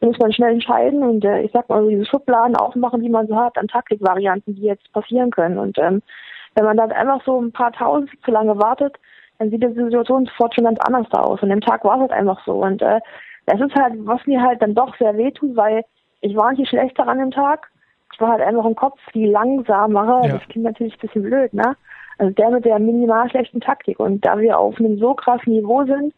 muss 0.00 0.18
man 0.18 0.32
schnell 0.32 0.54
entscheiden 0.54 1.02
und 1.02 1.24
äh, 1.24 1.42
ich 1.42 1.52
sag 1.52 1.68
mal, 1.68 1.86
diese 1.88 2.06
Schubladen 2.06 2.56
aufmachen, 2.56 3.02
die 3.02 3.08
man 3.08 3.26
so 3.26 3.36
hat 3.36 3.56
an 3.58 3.68
Taktikvarianten, 3.68 4.54
die 4.54 4.62
jetzt 4.62 4.90
passieren 4.92 5.30
können. 5.30 5.58
Und 5.58 5.78
ähm, 5.78 6.02
wenn 6.54 6.64
man 6.64 6.76
dann 6.76 6.90
einfach 6.90 7.22
so 7.24 7.40
ein 7.40 7.52
paar 7.52 7.72
Tausend 7.72 8.10
zu 8.24 8.30
lange 8.30 8.58
wartet, 8.58 8.96
dann 9.40 9.50
sieht 9.50 9.62
die 9.62 9.72
Situation 9.72 10.26
sofort 10.26 10.54
schon 10.54 10.64
ganz 10.64 10.78
anders 10.80 11.06
da 11.10 11.22
aus. 11.22 11.42
Und 11.42 11.50
am 11.50 11.62
Tag 11.62 11.82
war 11.82 11.94
es 11.94 12.00
halt 12.02 12.12
einfach 12.12 12.44
so. 12.44 12.62
Und 12.62 12.82
äh, 12.82 13.00
das 13.46 13.58
ist 13.58 13.74
halt, 13.74 13.94
was 14.00 14.24
mir 14.26 14.40
halt 14.40 14.60
dann 14.60 14.74
doch 14.74 14.94
sehr 14.98 15.16
wehtut, 15.16 15.56
weil 15.56 15.82
ich 16.20 16.36
war 16.36 16.52
nicht 16.52 16.68
schlechter 16.68 17.08
an 17.08 17.18
dem 17.18 17.30
Tag. 17.30 17.70
Ich 18.12 18.20
war 18.20 18.32
halt 18.32 18.42
einfach 18.42 18.66
im 18.66 18.76
Kopf 18.76 18.98
die 19.14 19.24
langsamere. 19.24 20.26
Ja. 20.26 20.34
Das 20.34 20.46
klingt 20.48 20.66
natürlich 20.66 20.92
ein 20.94 21.00
bisschen 21.00 21.22
blöd, 21.22 21.54
ne? 21.54 21.74
Also 22.18 22.34
der 22.34 22.50
mit 22.50 22.66
der 22.66 22.78
minimal 22.78 23.30
schlechten 23.30 23.62
Taktik. 23.62 23.98
Und 23.98 24.26
da 24.26 24.38
wir 24.38 24.58
auf 24.58 24.78
einem 24.78 24.98
so 24.98 25.14
krassen 25.14 25.54
Niveau 25.54 25.86
sind, 25.86 26.12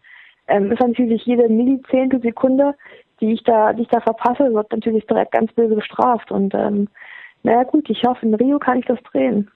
ähm, 0.48 0.72
ist 0.72 0.80
natürlich 0.80 1.24
jede 1.24 1.48
Millizehntel 1.48 2.20
Sekunde, 2.20 2.74
die 3.20 3.34
ich 3.34 3.44
da, 3.44 3.72
die 3.72 3.82
ich 3.82 3.88
da 3.88 4.00
verpasse, 4.00 4.52
wird 4.52 4.72
natürlich 4.72 5.06
direkt 5.06 5.30
ganz 5.30 5.52
böse 5.52 5.76
bestraft. 5.76 6.32
Und 6.32 6.54
ähm, 6.54 6.88
naja 7.44 7.62
gut, 7.62 7.88
ich 7.88 8.02
hoffe, 8.02 8.26
in 8.26 8.34
Rio 8.34 8.58
kann 8.58 8.80
ich 8.80 8.86
das 8.86 9.00
drehen. 9.12 9.48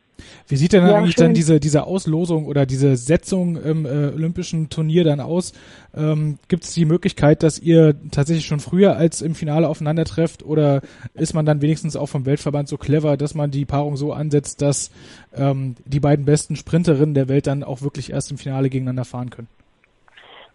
Wie 0.49 0.57
sieht 0.57 0.73
denn 0.73 0.87
ja, 0.87 0.97
eigentlich 0.97 1.15
schön. 1.15 1.27
dann 1.27 1.35
diese, 1.35 1.61
diese 1.61 1.87
Auslosung 1.87 2.47
oder 2.47 2.67
diese 2.67 2.97
Setzung 2.97 3.57
im 3.57 3.87
äh, 3.87 4.13
olympischen 4.15 4.69
Turnier 4.69 5.05
dann 5.05 5.21
aus? 5.21 5.53
Ähm, 5.95 6.39
Gibt 6.49 6.65
es 6.65 6.75
die 6.75 6.85
Möglichkeit, 6.85 7.43
dass 7.43 7.59
ihr 7.59 7.95
tatsächlich 8.11 8.47
schon 8.47 8.61
früher 8.61 8.97
als 8.97 9.23
im 9.23 9.35
Finale 9.35 9.69
aufeinander 9.69 10.05
trefft 10.05 10.45
oder 10.45 10.81
ist 11.15 11.35
man 11.35 11.47
dann 11.47 11.63
wenigstens 11.63 11.97
auch 11.97 12.07
vom 12.07 12.27
Weltverband 12.27 12.69
so 12.69 12.77
clever, 12.77 13.17
dass 13.17 13.35
man 13.35 13.51
die 13.51 13.65
Paarung 13.65 13.97
so 13.97 14.13
ansetzt, 14.13 14.63
dass 14.63 14.91
ähm, 15.35 15.77
die 15.85 16.01
beiden 16.01 16.25
besten 16.25 16.57
Sprinterinnen 16.57 17.15
der 17.15 17.29
Welt 17.29 17.47
dann 17.47 17.63
auch 17.63 17.83
wirklich 17.83 18.13
erst 18.13 18.31
im 18.31 18.39
Finale 18.39 18.71
gegeneinander 18.71 19.05
fahren 19.05 19.31
können? 19.31 19.49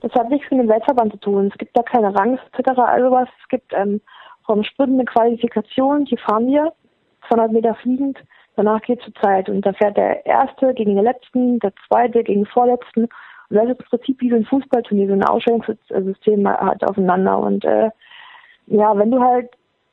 Das 0.02 0.12
hat 0.14 0.30
nichts 0.30 0.50
mit 0.50 0.60
dem 0.60 0.70
Weltverband 0.70 1.14
zu 1.14 1.20
tun. 1.20 1.50
Es 1.52 1.58
gibt 1.58 1.78
da 1.78 1.84
keine 1.84 2.14
Rangs 2.14 2.40
etc. 2.58 2.70
Also 2.80 3.12
was. 3.12 3.30
Es 3.44 3.50
gibt 3.50 3.72
ähm, 3.74 4.02
vom 4.46 4.64
Sprint 4.64 4.94
eine 4.94 5.06
Qualifikation, 5.06 6.06
die 6.06 6.18
fahren 6.18 6.48
wir, 6.48 6.74
200 7.28 7.52
Meter 7.52 7.76
fliegend 7.76 8.18
Danach 8.56 8.82
geht 8.82 9.02
zur 9.02 9.14
Zeit 9.16 9.50
und 9.50 9.66
da 9.66 9.74
fährt 9.74 9.98
der 9.98 10.26
Erste 10.26 10.74
gegen 10.74 10.96
den 10.96 11.06
Letzten, 11.06 11.60
der 11.60 11.72
Zweite 11.88 12.24
gegen 12.24 12.42
den 12.42 12.52
Vorletzten. 12.52 13.04
Und 13.04 13.56
das 13.56 13.66
ist 13.66 13.80
im 13.80 13.86
Prinzip 13.86 14.22
wie 14.22 14.30
so 14.30 14.36
ein 14.36 14.46
Fußballturnier, 14.46 15.08
so 15.08 15.14
ein 15.14 15.24
Ausstellungssystem 15.24 16.48
halt 16.48 16.84
aufeinander. 16.84 17.40
Und 17.40 17.64
äh, 17.64 17.90
ja, 18.68 18.98
wenn 18.98 19.12
du 19.12 19.22
halt, 19.22 19.50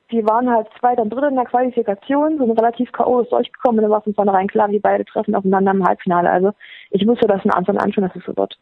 wir 0.08 0.26
waren 0.26 0.50
halt 0.50 0.68
Zweiter 0.78 1.02
und 1.02 1.10
Dritter 1.10 1.28
in 1.28 1.36
der 1.36 1.44
Qualifikation, 1.44 2.38
sind 2.38 2.58
relativ 2.58 2.90
chaotisch 2.92 3.30
durchgekommen 3.30 3.80
dann 3.80 3.90
war 3.90 3.98
es 3.98 4.04
von 4.04 4.14
vornherein 4.14 4.48
klar, 4.48 4.70
wie 4.70 4.78
beide 4.80 5.04
treffen 5.04 5.34
aufeinander 5.34 5.72
im 5.72 5.86
Halbfinale. 5.86 6.28
Also 6.28 6.52
ich 6.90 7.06
wusste 7.06 7.26
das 7.26 7.42
von 7.42 7.52
Anfang 7.52 7.78
an 7.78 7.92
schon, 7.92 8.04
dass 8.04 8.16
es 8.16 8.24
so 8.24 8.36
wird. 8.36 8.58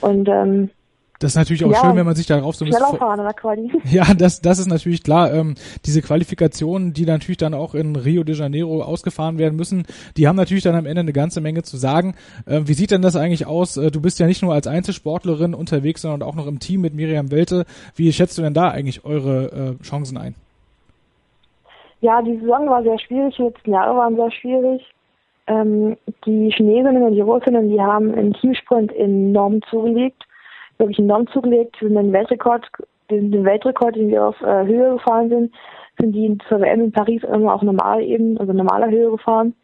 Und 0.00 0.28
ähm, 0.28 0.70
das 1.24 1.32
ist 1.32 1.36
natürlich 1.36 1.64
auch 1.64 1.70
ja, 1.70 1.80
schön, 1.80 1.96
wenn 1.96 2.04
man 2.04 2.14
sich 2.14 2.26
darauf 2.26 2.54
so 2.54 2.66
ein 2.66 2.70
bisschen. 2.70 2.98
Fahren, 2.98 3.18
ja, 3.84 4.04
das, 4.12 4.42
das 4.42 4.58
ist 4.58 4.66
natürlich 4.66 5.02
klar. 5.02 5.32
Ähm, 5.32 5.54
diese 5.86 6.02
Qualifikationen, 6.02 6.92
die 6.92 7.06
natürlich 7.06 7.38
dann 7.38 7.54
auch 7.54 7.74
in 7.74 7.96
Rio 7.96 8.24
de 8.24 8.34
Janeiro 8.34 8.82
ausgefahren 8.82 9.38
werden 9.38 9.56
müssen, 9.56 9.86
die 10.18 10.28
haben 10.28 10.36
natürlich 10.36 10.64
dann 10.64 10.74
am 10.74 10.84
Ende 10.84 11.00
eine 11.00 11.14
ganze 11.14 11.40
Menge 11.40 11.62
zu 11.62 11.78
sagen. 11.78 12.14
Ähm, 12.46 12.68
wie 12.68 12.74
sieht 12.74 12.90
denn 12.90 13.00
das 13.00 13.16
eigentlich 13.16 13.46
aus? 13.46 13.78
Äh, 13.78 13.90
du 13.90 14.02
bist 14.02 14.18
ja 14.18 14.26
nicht 14.26 14.42
nur 14.42 14.52
als 14.52 14.66
Einzelsportlerin 14.66 15.54
unterwegs, 15.54 16.02
sondern 16.02 16.28
auch 16.28 16.34
noch 16.34 16.46
im 16.46 16.58
Team 16.58 16.82
mit 16.82 16.92
Miriam 16.92 17.30
Welte. 17.30 17.64
Wie 17.96 18.12
schätzt 18.12 18.36
du 18.36 18.42
denn 18.42 18.52
da 18.52 18.68
eigentlich 18.68 19.06
eure 19.06 19.78
äh, 19.80 19.82
Chancen 19.82 20.18
ein? 20.18 20.34
Ja, 22.02 22.20
die 22.20 22.38
Saison 22.38 22.68
war 22.68 22.82
sehr 22.82 22.98
schwierig, 22.98 23.34
die 23.36 23.44
letzten 23.44 23.72
Jahre 23.72 23.96
waren 23.96 24.14
sehr 24.14 24.30
schwierig. 24.30 24.82
Ähm, 25.46 25.96
die 26.26 26.52
Chinesinnen 26.54 27.02
und 27.02 27.14
die 27.14 27.22
Russinnen, 27.22 27.70
die 27.70 27.80
haben 27.80 28.12
im 28.12 28.34
Teamsprint 28.34 28.92
enorm 28.92 29.62
zugelegt 29.70 30.22
wirklich 30.84 30.98
enorm 30.98 31.26
zugelegt. 31.28 31.76
Den 31.80 32.12
Weltrekord, 32.12 32.68
den, 33.10 33.32
den 33.32 33.44
Weltrekord, 33.44 33.96
den 33.96 34.08
wir 34.08 34.26
auf 34.26 34.40
äh, 34.42 34.64
Höhe 34.64 34.94
gefahren 34.94 35.28
sind, 35.28 35.54
sind 35.98 36.12
die 36.12 36.38
zur 36.48 36.60
WM 36.60 36.84
in 36.84 36.92
Paris 36.92 37.22
immer 37.24 37.54
auch 37.54 37.62
normal 37.62 38.02
eben, 38.02 38.38
also 38.38 38.52
normaler 38.52 38.90
Höhe 38.90 39.10
gefahren. 39.10 39.54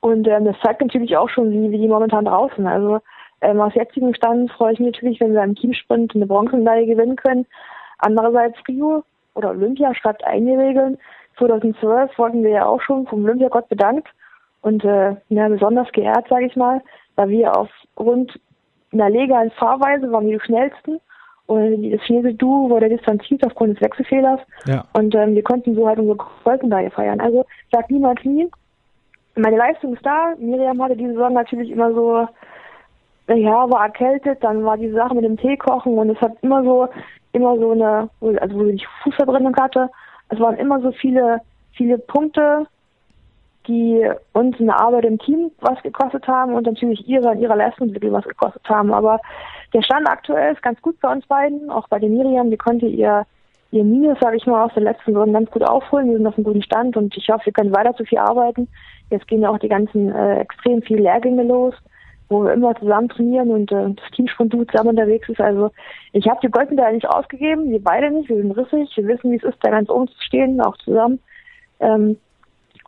Und 0.00 0.26
ähm, 0.28 0.44
das 0.44 0.56
zeigt 0.62 0.80
natürlich 0.80 1.16
auch 1.16 1.28
schon, 1.28 1.50
wie, 1.50 1.70
wie 1.70 1.78
die 1.78 1.88
momentan 1.88 2.24
draußen. 2.24 2.66
Also 2.66 3.00
ähm, 3.42 3.60
aus 3.60 3.74
jetzigem 3.74 4.14
Stand 4.14 4.50
freue 4.52 4.72
ich 4.72 4.80
mich 4.80 4.94
natürlich, 4.94 5.20
wenn 5.20 5.34
wir 5.34 5.42
im 5.42 5.54
Teamsprint 5.54 6.14
eine 6.14 6.26
Bronzemedaille 6.26 6.86
gewinnen 6.86 7.16
können. 7.16 7.46
Andererseits 7.98 8.56
Rio 8.66 9.02
oder 9.34 9.50
Olympia 9.50 9.94
schreibt 9.94 10.26
eigene 10.26 10.58
Regeln. 10.58 10.98
2012 11.38 12.18
wurden 12.18 12.42
wir 12.42 12.50
ja 12.50 12.66
auch 12.66 12.80
schon 12.82 13.06
vom 13.06 13.24
Olympiagott 13.24 13.68
bedankt 13.68 14.08
und 14.62 14.84
äh, 14.84 15.16
ja, 15.28 15.48
besonders 15.48 15.90
geehrt, 15.92 16.26
sage 16.28 16.46
ich 16.46 16.56
mal, 16.56 16.82
da 17.16 17.28
wir 17.28 17.56
auf 17.56 17.68
rund 17.98 18.38
in 18.90 18.98
der 18.98 19.10
legalen 19.10 19.50
Fahrweise 19.52 20.10
waren 20.10 20.26
wir 20.26 20.38
die 20.38 20.44
schnellsten. 20.44 21.00
Und 21.46 21.90
das 21.90 22.00
vierte 22.02 22.32
Duo 22.34 22.70
wurde 22.70 22.88
distanziert 22.88 23.44
aufgrund 23.44 23.74
des 23.74 23.82
Wechselfehlers. 23.82 24.40
Ja. 24.66 24.84
Und 24.92 25.14
ähm, 25.16 25.34
wir 25.34 25.42
konnten 25.42 25.74
so 25.74 25.86
halt 25.88 25.98
unsere 25.98 26.18
Goldmedaille 26.44 26.90
feiern. 26.90 27.20
Also 27.20 27.44
sag 27.72 27.90
niemals 27.90 28.22
nie. 28.24 28.48
Meine 29.34 29.56
Leistung 29.56 29.94
ist 29.94 30.06
da. 30.06 30.34
Miriam 30.38 30.80
hatte 30.82 30.96
diese 30.96 31.14
Saison 31.14 31.32
natürlich 31.32 31.70
immer 31.70 31.92
so, 31.92 32.28
ja, 33.28 33.70
war 33.70 33.84
erkältet, 33.84 34.42
dann 34.42 34.64
war 34.64 34.76
die 34.76 34.90
Sache 34.90 35.14
mit 35.14 35.24
dem 35.24 35.36
Tee 35.36 35.56
kochen 35.56 35.98
und 35.98 36.10
es 36.10 36.20
hat 36.20 36.32
immer 36.42 36.62
so, 36.64 36.88
immer 37.32 37.56
so 37.58 37.72
eine, 37.72 38.10
also 38.40 38.58
wo 38.58 38.64
ich 38.64 38.86
Fußverbrennung 39.04 39.54
hatte, 39.56 39.88
es 40.30 40.40
waren 40.40 40.56
immer 40.56 40.80
so 40.80 40.92
viele, 40.92 41.40
viele 41.72 41.98
Punkte, 41.98 42.66
die 43.66 44.08
uns 44.32 44.58
eine 44.58 44.78
Arbeit 44.78 45.04
im 45.04 45.18
Team 45.18 45.50
was 45.60 45.82
gekostet 45.82 46.26
haben 46.26 46.54
und 46.54 46.66
natürlich 46.66 47.06
ihre, 47.06 47.34
ihre 47.34 47.56
Leistungsmittel 47.56 48.12
was 48.12 48.24
gekostet 48.24 48.66
haben. 48.68 48.92
Aber 48.92 49.20
der 49.72 49.82
Stand 49.82 50.08
aktuell 50.08 50.54
ist 50.54 50.62
ganz 50.62 50.80
gut 50.82 50.98
bei 51.00 51.12
uns 51.12 51.26
beiden, 51.26 51.70
auch 51.70 51.88
bei 51.88 51.98
der 51.98 52.08
Miriam, 52.08 52.50
die 52.50 52.56
konnte 52.56 52.86
ihr, 52.86 53.26
ihr 53.70 53.84
Minus, 53.84 54.18
sage 54.20 54.36
ich 54.36 54.46
mal, 54.46 54.64
aus 54.64 54.74
der 54.74 54.84
letzten 54.84 55.12
Saison 55.12 55.32
ganz 55.32 55.50
gut 55.50 55.62
aufholen. 55.62 56.08
Wir 56.08 56.16
sind 56.16 56.26
auf 56.26 56.36
einem 56.36 56.44
guten 56.44 56.62
Stand 56.62 56.96
und 56.96 57.16
ich 57.16 57.28
hoffe, 57.28 57.46
wir 57.46 57.52
können 57.52 57.74
weiter 57.74 57.94
so 57.96 58.04
viel 58.04 58.18
arbeiten. 58.18 58.68
Jetzt 59.10 59.28
gehen 59.28 59.42
ja 59.42 59.50
auch 59.50 59.58
die 59.58 59.68
ganzen 59.68 60.10
äh, 60.10 60.40
extrem 60.40 60.82
viele 60.82 61.02
Lehrgänge 61.02 61.42
los, 61.42 61.74
wo 62.28 62.44
wir 62.44 62.52
immer 62.52 62.74
zusammen 62.76 63.08
trainieren 63.08 63.50
und 63.50 63.70
äh, 63.70 63.94
das 63.94 64.10
Team 64.12 64.26
schon 64.26 64.48
gut 64.48 64.70
zusammen 64.70 64.90
unterwegs 64.90 65.28
ist. 65.28 65.40
Also 65.40 65.70
ich 66.12 66.26
habe 66.28 66.40
die 66.42 66.50
Goldmedaille 66.50 66.94
nicht 66.94 67.08
ausgegeben, 67.08 67.70
wir 67.70 67.82
beide 67.82 68.10
nicht, 68.10 68.28
wir 68.28 68.36
sind 68.36 68.52
rissig, 68.52 68.96
wir 68.96 69.06
wissen, 69.06 69.30
wie 69.32 69.36
es 69.36 69.44
ist, 69.44 69.58
da 69.60 69.70
ganz 69.70 69.90
oben 69.90 70.08
zu 70.08 70.22
stehen, 70.22 70.60
auch 70.60 70.76
zusammen. 70.78 71.20
Ähm, 71.80 72.16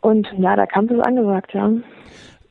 und 0.03 0.27
ja, 0.37 0.55
der 0.55 0.67
Kampf 0.67 0.91
ist 0.91 0.99
angesagt, 0.99 1.53
ja. 1.53 1.71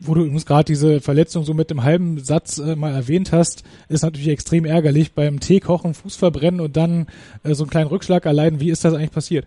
Wo 0.01 0.15
du 0.15 0.23
übrigens 0.23 0.47
gerade 0.47 0.65
diese 0.65 1.01
Verletzung 1.01 1.45
so 1.45 1.55
mit 1.55 1.71
dem 1.71 1.85
halben 1.85 2.19
Satz 2.19 2.59
äh, 2.59 2.75
mal 2.75 2.93
erwähnt 2.93 3.31
hast, 3.33 3.65
ist 3.89 4.03
natürlich 4.03 4.29
extrem 4.29 4.65
ärgerlich 4.65 5.15
beim 5.15 5.39
Tee 5.39 5.61
kochen, 5.61 5.95
Fuß 5.95 6.17
verbrennen 6.17 6.61
und 6.61 6.77
dann 6.77 7.07
äh, 7.45 7.55
so 7.55 7.63
einen 7.65 7.71
kleinen 7.71 7.89
Rückschlag 7.89 8.27
erleiden. 8.27 8.59
Wie 8.59 8.71
ist 8.71 8.85
das 8.85 8.95
eigentlich 8.95 9.13
passiert? 9.13 9.47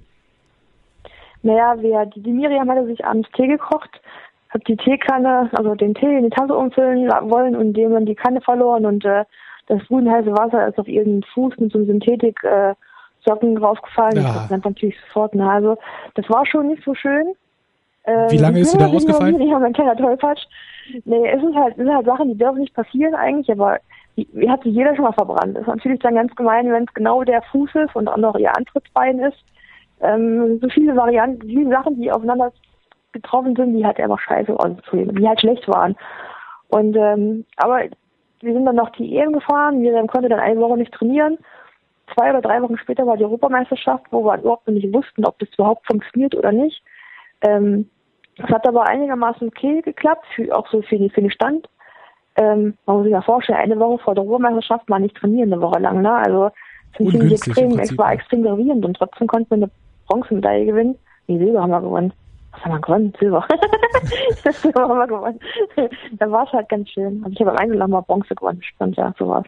Naja, 1.42 1.76
wir, 1.82 2.06
die, 2.06 2.22
die 2.22 2.32
Miriam 2.32 2.70
hatte 2.70 2.86
sich 2.86 3.04
abends 3.04 3.28
Tee 3.36 3.48
gekocht, 3.48 3.90
hat 4.50 4.62
die 4.68 4.78
Teekanne, 4.78 5.50
also 5.52 5.76
den 5.76 5.94
Tee 5.94 6.18
in 6.18 6.24
die 6.24 6.30
Tasse 6.30 6.56
umfüllen 6.56 7.10
wollen 7.30 7.56
und 7.56 7.74
dem 7.74 7.92
dann 7.92 8.06
die 8.06 8.16
Kanne 8.16 8.40
verloren 8.40 8.86
und 8.86 9.04
äh, 9.04 9.26
das 9.68 9.82
heiße 9.82 10.32
Wasser 10.32 10.68
ist 10.68 10.78
auf 10.78 10.88
ihren 10.88 11.24
Fuß 11.34 11.58
mit 11.58 11.72
so 11.72 11.80
einem 11.80 11.88
Synthetik 11.88 12.44
äh, 12.44 12.76
Socken 13.26 13.56
draufgefallen. 13.56 14.18
Ja. 14.18 14.46
Das 14.48 14.64
natürlich 14.64 14.96
sofort. 15.08 15.34
Ne? 15.34 15.50
Also 15.50 15.78
das 16.14 16.30
war 16.30 16.46
schon 16.46 16.68
nicht 16.68 16.84
so 16.84 16.94
schön. 16.94 17.34
Wie 18.30 18.38
lange 18.38 18.60
ist 18.60 18.72
sie 18.72 18.78
da 18.78 18.88
ausgefallen? 18.88 19.40
Ich 19.42 19.52
habe 19.52 19.66
ein 19.66 19.74
kleiner 19.74 19.96
Tollpatsch. 19.96 20.44
Nee, 21.06 21.28
es 21.28 21.42
ist 21.42 21.56
halt, 21.56 21.76
sind 21.76 21.92
halt 21.92 22.06
Sachen, 22.06 22.30
die 22.30 22.38
dürfen 22.38 22.60
nicht 22.60 22.76
passieren 22.76 23.16
eigentlich, 23.16 23.50
aber 23.52 23.80
die, 24.16 24.28
die 24.32 24.50
hat 24.50 24.64
sich 24.64 24.74
jeder 24.74 24.96
schon 24.96 25.06
mal 25.06 25.14
verbrannt. 25.14 25.56
Das 25.56 25.62
ist 25.64 25.68
natürlich 25.68 26.00
dann 26.00 26.16
ganz 26.16 26.36
gemein, 26.36 26.72
wenn 26.72 26.84
es 26.84 26.94
genau 26.94 27.24
der 27.24 27.42
Fuß 27.42 27.70
ist 27.74 27.96
und 27.96 28.08
auch 28.08 28.18
noch 28.18 28.36
ihr 28.36 28.56
Antrittsbein 28.56 29.20
ist. 29.20 29.38
Ähm, 30.02 30.60
so 30.62 30.70
viele 30.70 30.96
Varianten, 30.96 31.48
viele 31.48 31.70
Sachen, 31.70 32.00
die 32.00 32.12
aufeinander 32.12 32.52
getroffen 33.12 33.56
sind, 33.56 33.74
die 33.74 33.86
halt 33.86 34.00
einfach 34.00 34.20
scheiße, 34.20 34.56
also 34.60 34.78
die 34.92 35.28
halt 35.28 35.40
schlecht 35.40 35.68
waren. 35.68 35.96
Und 36.70 36.96
ähm, 36.96 37.46
aber 37.58 37.84
wir 38.42 38.54
sind 38.54 38.66
dann 38.66 38.76
noch 38.76 38.90
die 38.92 39.18
EM 39.18 39.34
gefahren, 39.34 39.80
Miriam 39.80 40.08
konnte 40.08 40.30
dann 40.30 40.40
eine 40.40 40.60
Woche 40.60 40.78
nicht 40.78 40.94
trainieren. 40.94 41.38
Zwei 42.14 42.30
oder 42.30 42.42
drei 42.42 42.62
Wochen 42.62 42.78
später 42.78 43.08
war 43.08 43.18
die 43.18 43.24
Europameisterschaft, 43.24 44.06
wo 44.12 44.24
wir 44.24 44.38
überhaupt 44.38 44.68
nicht 44.68 44.94
wussten, 44.94 45.26
ob 45.26 45.40
das 45.40 45.50
überhaupt 45.58 45.88
funktioniert 45.88 46.36
oder 46.36 46.52
nicht. 46.52 46.84
Ähm, 47.42 47.90
es 48.38 48.50
hat 48.50 48.68
aber 48.68 48.88
einigermaßen 48.88 49.48
okay 49.48 49.82
geklappt, 49.82 50.26
für, 50.36 50.56
auch 50.56 50.68
so 50.70 50.82
für, 50.82 50.98
die, 50.98 51.10
für 51.10 51.22
den 51.22 51.32
Stand. 51.32 51.70
Ähm, 52.36 52.78
man 52.86 52.98
muss 52.98 53.06
sich 53.06 53.14
ja 53.14 53.22
vorstellen, 53.22 53.60
eine 53.60 53.80
Woche 53.80 54.04
vor 54.04 54.16
der 54.16 54.24
Europameisterschaft 54.24 54.90
mal 54.90 55.00
nicht 55.00 55.16
trainieren, 55.16 55.54
eine 55.54 55.62
Woche 55.62 55.80
lang. 55.80 56.02
Ne? 56.02 56.12
Also 56.12 56.52
das 56.98 57.10
finde 57.10 57.26
ich 57.28 57.34
extrem, 57.34 57.80
es 57.80 57.98
war 57.98 58.12
extrem 58.12 58.44
gravierend 58.44 58.86
und 58.86 58.98
trotzdem 58.98 59.28
konnten 59.28 59.50
wir 59.52 59.56
eine 59.56 59.72
Bronzemedaille 60.08 60.66
gewinnen. 60.66 60.98
Nee, 61.28 61.38
Silber 61.38 61.62
haben 61.62 61.72
wir 61.72 61.82
gewonnen. 61.82 62.14
Was 62.52 62.66
haben 62.66 62.74
wir 62.74 62.82
gewonnen? 62.82 63.14
Silber. 63.20 63.48
Silber 64.52 64.82
haben 64.82 64.98
wir 64.98 65.08
gewonnen. 65.08 65.40
da 66.20 66.32
war 66.32 66.46
es 66.46 66.52
halt 66.52 66.70
ganz 66.70 66.90
schön. 66.90 67.22
Also 67.24 67.34
ich 67.34 67.40
habe 67.40 67.52
am 67.52 67.58
Einzel 67.58 67.88
mal 67.88 68.02
Bronze 68.02 68.36
gewonnen. 68.36 68.62
Spannend, 68.62 68.98
ja, 68.98 69.14
so 69.18 69.28
war's. 69.28 69.46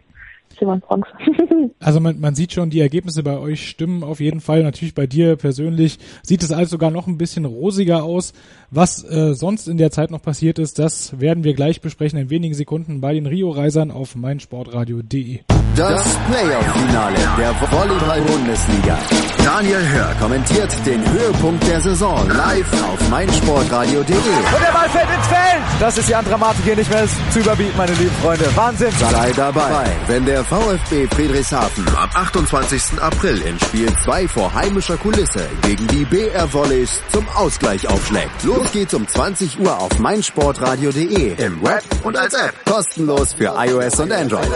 Silber 0.58 0.78
Bronze. 0.78 1.08
also 1.80 2.00
man, 2.00 2.20
man 2.20 2.34
sieht 2.34 2.52
schon, 2.52 2.70
die 2.70 2.80
Ergebnisse 2.80 3.22
bei 3.22 3.38
euch 3.38 3.68
stimmen 3.68 4.02
auf 4.02 4.20
jeden 4.20 4.40
Fall. 4.40 4.62
Natürlich 4.62 4.94
bei 4.94 5.06
dir 5.06 5.36
persönlich 5.36 5.98
sieht 6.22 6.42
es 6.42 6.52
alles 6.52 6.70
sogar 6.70 6.90
noch 6.90 7.06
ein 7.06 7.18
bisschen 7.18 7.44
rosiger 7.44 8.04
aus. 8.04 8.32
Was 8.70 9.02
äh, 9.04 9.34
sonst 9.34 9.68
in 9.68 9.78
der 9.78 9.90
Zeit 9.90 10.10
noch 10.10 10.22
passiert 10.22 10.58
ist, 10.58 10.78
das 10.78 11.18
werden 11.20 11.44
wir 11.44 11.54
gleich 11.54 11.80
besprechen 11.80 12.18
in 12.18 12.30
wenigen 12.30 12.54
Sekunden 12.54 13.00
bei 13.00 13.14
den 13.14 13.26
Rio-Reisern 13.26 13.90
auf 13.90 14.16
meinsportradio.de. 14.16 15.40
Das 15.78 16.18
Playoff-Finale 16.28 17.18
der 17.38 17.54
Volleyball-Bundesliga. 17.70 18.98
Daniel 19.44 19.88
Hör 19.88 20.12
kommentiert 20.20 20.74
den 20.84 21.08
Höhepunkt 21.12 21.64
der 21.68 21.80
Saison 21.80 22.28
live 22.30 22.66
auf 22.82 23.08
meinsportradio.de. 23.08 24.00
Und 24.02 24.60
der 24.60 24.72
Ball 24.72 24.88
fällt 24.88 25.08
ins 25.08 25.26
Feld! 25.28 25.62
Das 25.78 25.96
ist 25.96 26.08
die 26.08 26.14
an 26.16 26.24
Dramatik 26.24 26.64
hier 26.64 26.74
nicht 26.74 26.90
mehr 26.90 27.06
zu 27.30 27.38
überbieten, 27.38 27.74
meine 27.76 27.92
lieben 27.92 28.10
Freunde. 28.20 28.44
Wahnsinn! 28.56 28.90
Sei 28.98 29.30
dabei, 29.36 29.86
wenn 30.08 30.24
der 30.24 30.42
VfB 30.42 31.06
Friedrichshafen 31.14 31.86
am 31.96 32.10
28. 32.12 33.00
April 33.00 33.40
in 33.42 33.60
Spiel 33.60 33.92
2 34.02 34.26
vor 34.26 34.52
heimischer 34.52 34.96
Kulisse 34.96 35.46
gegen 35.62 35.86
die 35.86 36.04
BR 36.04 36.52
Volleys 36.52 37.00
zum 37.12 37.24
Ausgleich 37.36 37.86
aufschlägt. 37.86 38.42
Los 38.42 38.72
geht's 38.72 38.94
um 38.94 39.06
20 39.06 39.60
Uhr 39.60 39.78
auf 39.78 39.96
meinsportradio.de 40.00 41.34
im 41.40 41.62
Web 41.62 41.84
und 42.02 42.16
als 42.16 42.34
App. 42.34 42.52
Kostenlos 42.68 43.32
für 43.34 43.54
iOS 43.56 44.00
und 44.00 44.10
Android. 44.10 44.50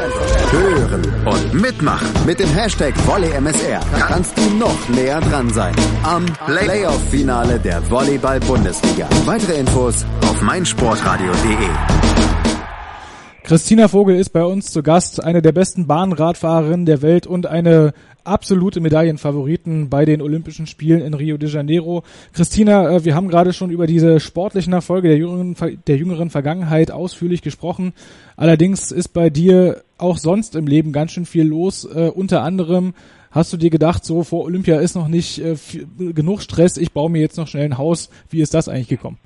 Hören 0.50 1.11
und 1.24 1.54
mitmachen. 1.54 2.08
Mit 2.26 2.40
dem 2.40 2.48
Hashtag 2.48 2.94
VolleyMSR 3.06 3.80
kannst 3.98 4.36
du 4.36 4.42
noch 4.58 4.88
näher 4.88 5.20
dran 5.20 5.50
sein. 5.50 5.74
Am 6.02 6.26
Playoff-Finale 6.46 7.58
der 7.58 7.88
Volleyball-Bundesliga. 7.90 9.08
Weitere 9.24 9.54
Infos 9.54 10.04
auf 10.22 10.40
meinsportradio.de. 10.42 11.68
Christina 13.44 13.88
Vogel 13.88 14.16
ist 14.16 14.30
bei 14.30 14.44
uns 14.44 14.70
zu 14.70 14.82
Gast, 14.82 15.22
eine 15.22 15.42
der 15.42 15.52
besten 15.52 15.86
Bahnradfahrerinnen 15.86 16.86
der 16.86 17.02
Welt 17.02 17.26
und 17.26 17.46
eine 17.46 17.92
absolute 18.24 18.80
Medaillenfavoriten 18.80 19.90
bei 19.90 20.04
den 20.04 20.22
Olympischen 20.22 20.66
Spielen 20.66 21.00
in 21.00 21.14
Rio 21.14 21.36
de 21.36 21.48
Janeiro. 21.48 22.02
Christina, 22.32 22.90
äh, 22.90 23.04
wir 23.04 23.14
haben 23.14 23.28
gerade 23.28 23.52
schon 23.52 23.70
über 23.70 23.86
diese 23.86 24.20
sportlichen 24.20 24.72
Erfolge 24.72 25.08
der 25.08 25.18
jüngeren, 25.18 25.56
der 25.86 25.96
jüngeren 25.96 26.30
Vergangenheit 26.30 26.90
ausführlich 26.90 27.42
gesprochen. 27.42 27.92
Allerdings 28.36 28.92
ist 28.92 29.08
bei 29.08 29.30
dir 29.30 29.82
auch 29.98 30.16
sonst 30.16 30.56
im 30.56 30.66
Leben 30.66 30.92
ganz 30.92 31.12
schön 31.12 31.26
viel 31.26 31.46
los. 31.46 31.84
Äh, 31.84 32.10
unter 32.14 32.42
anderem 32.42 32.94
hast 33.30 33.52
du 33.52 33.56
dir 33.56 33.70
gedacht, 33.70 34.04
so 34.04 34.22
vor 34.22 34.44
Olympia 34.44 34.78
ist 34.78 34.94
noch 34.94 35.08
nicht 35.08 35.38
äh, 35.38 35.56
genug 36.12 36.42
Stress, 36.42 36.76
ich 36.76 36.92
baue 36.92 37.10
mir 37.10 37.20
jetzt 37.20 37.38
noch 37.38 37.48
schnell 37.48 37.64
ein 37.64 37.78
Haus. 37.78 38.10
Wie 38.30 38.40
ist 38.40 38.54
das 38.54 38.68
eigentlich 38.68 38.88
gekommen? 38.88 39.18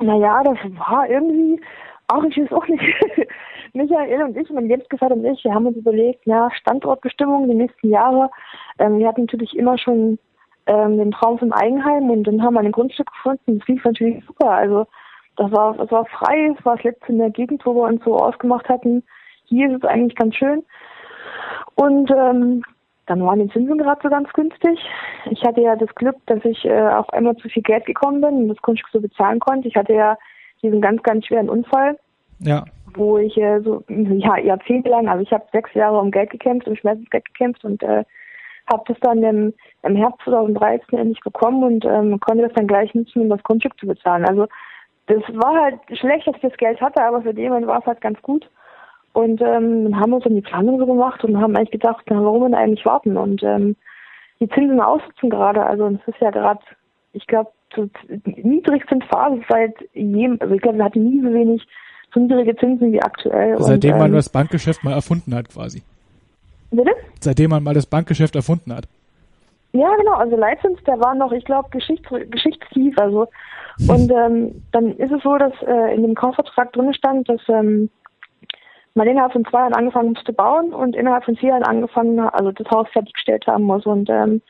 Naja, 0.00 0.42
das 0.42 0.58
war 0.76 1.08
irgendwie, 1.08 1.60
auch 2.08 2.24
ich 2.24 2.36
weiß 2.36 2.52
auch 2.52 2.66
nicht, 2.66 2.82
Michael 3.74 4.22
und 4.22 4.36
ich, 4.36 4.50
mein 4.50 4.68
Lebensgefährte 4.68 5.14
und 5.14 5.24
ich, 5.24 5.42
wir 5.44 5.54
haben 5.54 5.66
uns 5.66 5.76
überlegt, 5.76 6.26
ja, 6.26 6.50
Standortbestimmung 6.52 7.48
die 7.48 7.54
nächsten 7.54 7.88
Jahre. 7.88 8.30
Ähm, 8.78 8.98
wir 8.98 9.08
hatten 9.08 9.22
natürlich 9.22 9.56
immer 9.56 9.78
schon 9.78 10.18
ähm, 10.66 10.98
den 10.98 11.10
Traum 11.12 11.38
vom 11.38 11.52
Eigenheim 11.52 12.10
und 12.10 12.24
dann 12.24 12.42
haben 12.42 12.54
wir 12.54 12.60
ein 12.60 12.72
Grundstück 12.72 13.10
gefunden. 13.10 13.58
Das 13.58 13.68
lief 13.68 13.84
natürlich 13.84 14.24
super. 14.26 14.50
Also 14.50 14.86
das 15.36 15.50
war, 15.52 15.74
das 15.76 15.90
war 15.90 16.04
frei, 16.06 16.54
es 16.58 16.64
war 16.64 16.76
das 16.76 16.84
letzte 16.84 17.12
in 17.12 17.18
der 17.18 17.30
Gegend, 17.30 17.64
wo 17.64 17.74
wir 17.74 17.84
uns 17.84 18.04
so 18.04 18.16
ausgemacht 18.16 18.68
hatten. 18.68 19.02
Hier 19.44 19.70
ist 19.70 19.82
es 19.82 19.88
eigentlich 19.88 20.16
ganz 20.16 20.36
schön. 20.36 20.62
Und 21.74 22.10
ähm, 22.10 22.62
dann 23.06 23.24
waren 23.24 23.40
die 23.40 23.52
Zinsen 23.52 23.78
gerade 23.78 24.00
so 24.02 24.10
ganz 24.10 24.30
günstig. 24.34 24.78
Ich 25.30 25.42
hatte 25.44 25.62
ja 25.62 25.76
das 25.76 25.92
Glück, 25.94 26.16
dass 26.26 26.44
ich 26.44 26.64
äh, 26.66 26.88
auf 26.88 27.10
einmal 27.12 27.36
zu 27.36 27.48
viel 27.48 27.62
Geld 27.62 27.86
gekommen 27.86 28.20
bin 28.20 28.34
und 28.34 28.48
das 28.48 28.62
Grundstück 28.62 28.90
so 28.92 29.00
bezahlen 29.00 29.40
konnte. 29.40 29.68
Ich 29.68 29.76
hatte 29.76 29.94
ja 29.94 30.18
diesen 30.62 30.82
ganz, 30.82 31.02
ganz 31.02 31.26
schweren 31.26 31.48
Unfall. 31.48 31.98
Ja 32.38 32.64
wo 32.94 33.18
ich 33.18 33.36
äh, 33.36 33.60
so 33.60 33.82
ja, 33.88 34.38
jahrzehntelang, 34.38 35.08
also 35.08 35.22
ich 35.22 35.32
habe 35.32 35.44
sechs 35.52 35.72
Jahre 35.74 35.98
um 35.98 36.10
Geld 36.10 36.30
gekämpft, 36.30 36.68
um 36.68 36.76
Schmerzensgeld 36.76 37.24
gekämpft 37.26 37.64
und 37.64 37.82
äh, 37.82 38.04
habe 38.70 38.84
das 38.86 38.96
dann 39.00 39.22
im, 39.22 39.54
im 39.82 39.96
Herbst 39.96 40.20
2013 40.24 40.98
endlich 40.98 41.20
bekommen 41.20 41.64
und 41.64 41.84
ähm, 41.84 42.18
konnte 42.20 42.44
das 42.44 42.52
dann 42.54 42.66
gleich 42.66 42.94
nutzen, 42.94 43.22
um 43.22 43.28
das 43.28 43.42
Grundstück 43.42 43.78
zu 43.78 43.86
bezahlen. 43.86 44.24
Also 44.24 44.46
das 45.06 45.22
war 45.34 45.62
halt 45.62 45.80
schlecht, 45.98 46.26
dass 46.26 46.36
ich 46.36 46.42
das 46.42 46.56
Geld 46.56 46.80
hatte, 46.80 47.02
aber 47.02 47.22
für 47.22 47.34
den 47.34 47.66
war 47.66 47.80
es 47.80 47.86
halt 47.86 48.00
ganz 48.00 48.20
gut. 48.22 48.48
Und 49.12 49.42
ähm, 49.42 49.84
dann 49.84 50.00
haben 50.00 50.10
wir 50.10 50.16
uns 50.16 50.24
dann 50.24 50.34
die 50.34 50.40
Planung 50.40 50.78
so 50.78 50.86
gemacht 50.86 51.22
und 51.24 51.38
haben 51.38 51.54
eigentlich 51.56 51.72
gedacht, 51.72 52.04
na, 52.08 52.22
warum 52.22 52.44
denn 52.44 52.54
eigentlich 52.54 52.86
warten? 52.86 53.16
Und 53.16 53.42
ähm, 53.42 53.76
die 54.40 54.48
Zinsen 54.48 54.80
aussitzen 54.80 55.28
gerade. 55.28 55.64
Also 55.64 55.88
es 55.88 56.14
ist 56.14 56.20
ja 56.20 56.30
gerade, 56.30 56.60
ich 57.12 57.26
glaube, 57.26 57.50
so 57.74 57.88
niedrigste 58.24 58.98
Phase 59.10 59.42
seit 59.48 59.74
jedem, 59.92 60.38
also 60.40 60.54
ich 60.54 60.62
glaube, 60.62 60.78
wir 60.78 60.84
hatten 60.84 61.04
nie 61.04 61.20
so 61.20 61.32
wenig 61.32 61.66
niedrige 62.14 62.56
Zinsen 62.56 62.92
wie 62.92 63.02
aktuell. 63.02 63.56
Seitdem 63.58 63.94
und, 63.94 63.98
man 63.98 64.10
ähm, 64.10 64.16
das 64.16 64.28
Bankgeschäft 64.28 64.84
mal 64.84 64.92
erfunden 64.92 65.34
hat 65.34 65.48
quasi. 65.48 65.82
Bitte? 66.70 66.92
Seitdem 67.20 67.50
man 67.50 67.62
mal 67.62 67.74
das 67.74 67.86
Bankgeschäft 67.86 68.34
erfunden 68.34 68.74
hat. 68.74 68.84
Ja, 69.72 69.94
genau. 69.96 70.12
Also 70.14 70.36
Leitzins, 70.36 70.78
der 70.86 71.00
war 71.00 71.14
noch, 71.14 71.32
ich 71.32 71.44
glaube, 71.44 71.70
Geschichts 71.70 72.08
geschichtstief. 72.30 72.98
Also 72.98 73.28
und 73.88 74.10
ähm, 74.10 74.62
dann 74.72 74.96
ist 74.96 75.12
es 75.12 75.22
so, 75.22 75.36
dass 75.38 75.52
äh, 75.62 75.94
in 75.94 76.02
dem 76.02 76.14
Kaufvertrag 76.14 76.72
drin 76.72 76.92
stand, 76.94 77.28
dass 77.28 77.40
ähm, 77.48 77.88
man 78.94 79.08
innerhalb 79.08 79.32
von 79.32 79.44
zwei 79.46 79.60
Jahren 79.60 79.74
angefangen 79.74 80.12
musste 80.12 80.32
bauen 80.32 80.74
und 80.74 80.94
innerhalb 80.94 81.24
von 81.24 81.36
vier 81.36 81.50
Jahren 81.50 81.62
angefangen, 81.62 82.18
also 82.20 82.52
das 82.52 82.70
Haus 82.70 82.88
fertiggestellt 82.92 83.46
haben 83.46 83.64
muss. 83.64 83.86
Und 83.86 84.10
ähm, 84.10 84.42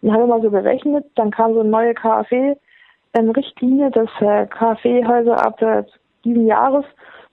dann 0.00 0.12
haben 0.12 0.20
wir 0.22 0.26
mal 0.26 0.42
so 0.42 0.50
berechnet, 0.50 1.04
dann 1.14 1.30
kam 1.30 1.52
so 1.52 1.60
eine 1.60 1.68
neue 1.68 1.94
KfW-Richtlinie, 1.94 3.86
ähm, 3.86 3.92
dass 3.92 4.08
äh, 4.20 4.46
KfW-Häuser 4.46 5.44
ab 5.44 5.60
äh, 5.60 5.84
diesen 6.24 6.46
Jahres 6.46 6.84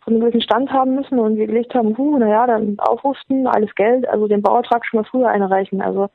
von 0.04 0.14
einem 0.14 0.22
gewissen 0.22 0.42
Stand 0.42 0.72
haben 0.72 0.96
müssen 0.96 1.20
und 1.20 1.38
wir 1.38 1.48
gelegt 1.48 1.76
haben, 1.76 1.98
huh, 1.98 2.18
naja, 2.18 2.48
dann 2.48 2.80
aufrüsten, 2.80 3.48
alles 3.48 3.74
Geld, 3.76 4.08
also 4.08 4.28
den 4.28 4.42
Bauertrag 4.42 4.86
schon 4.86 5.02
mal 5.02 5.08
früher 5.10 5.30
einreichen. 5.30 5.82
Also 5.82 6.10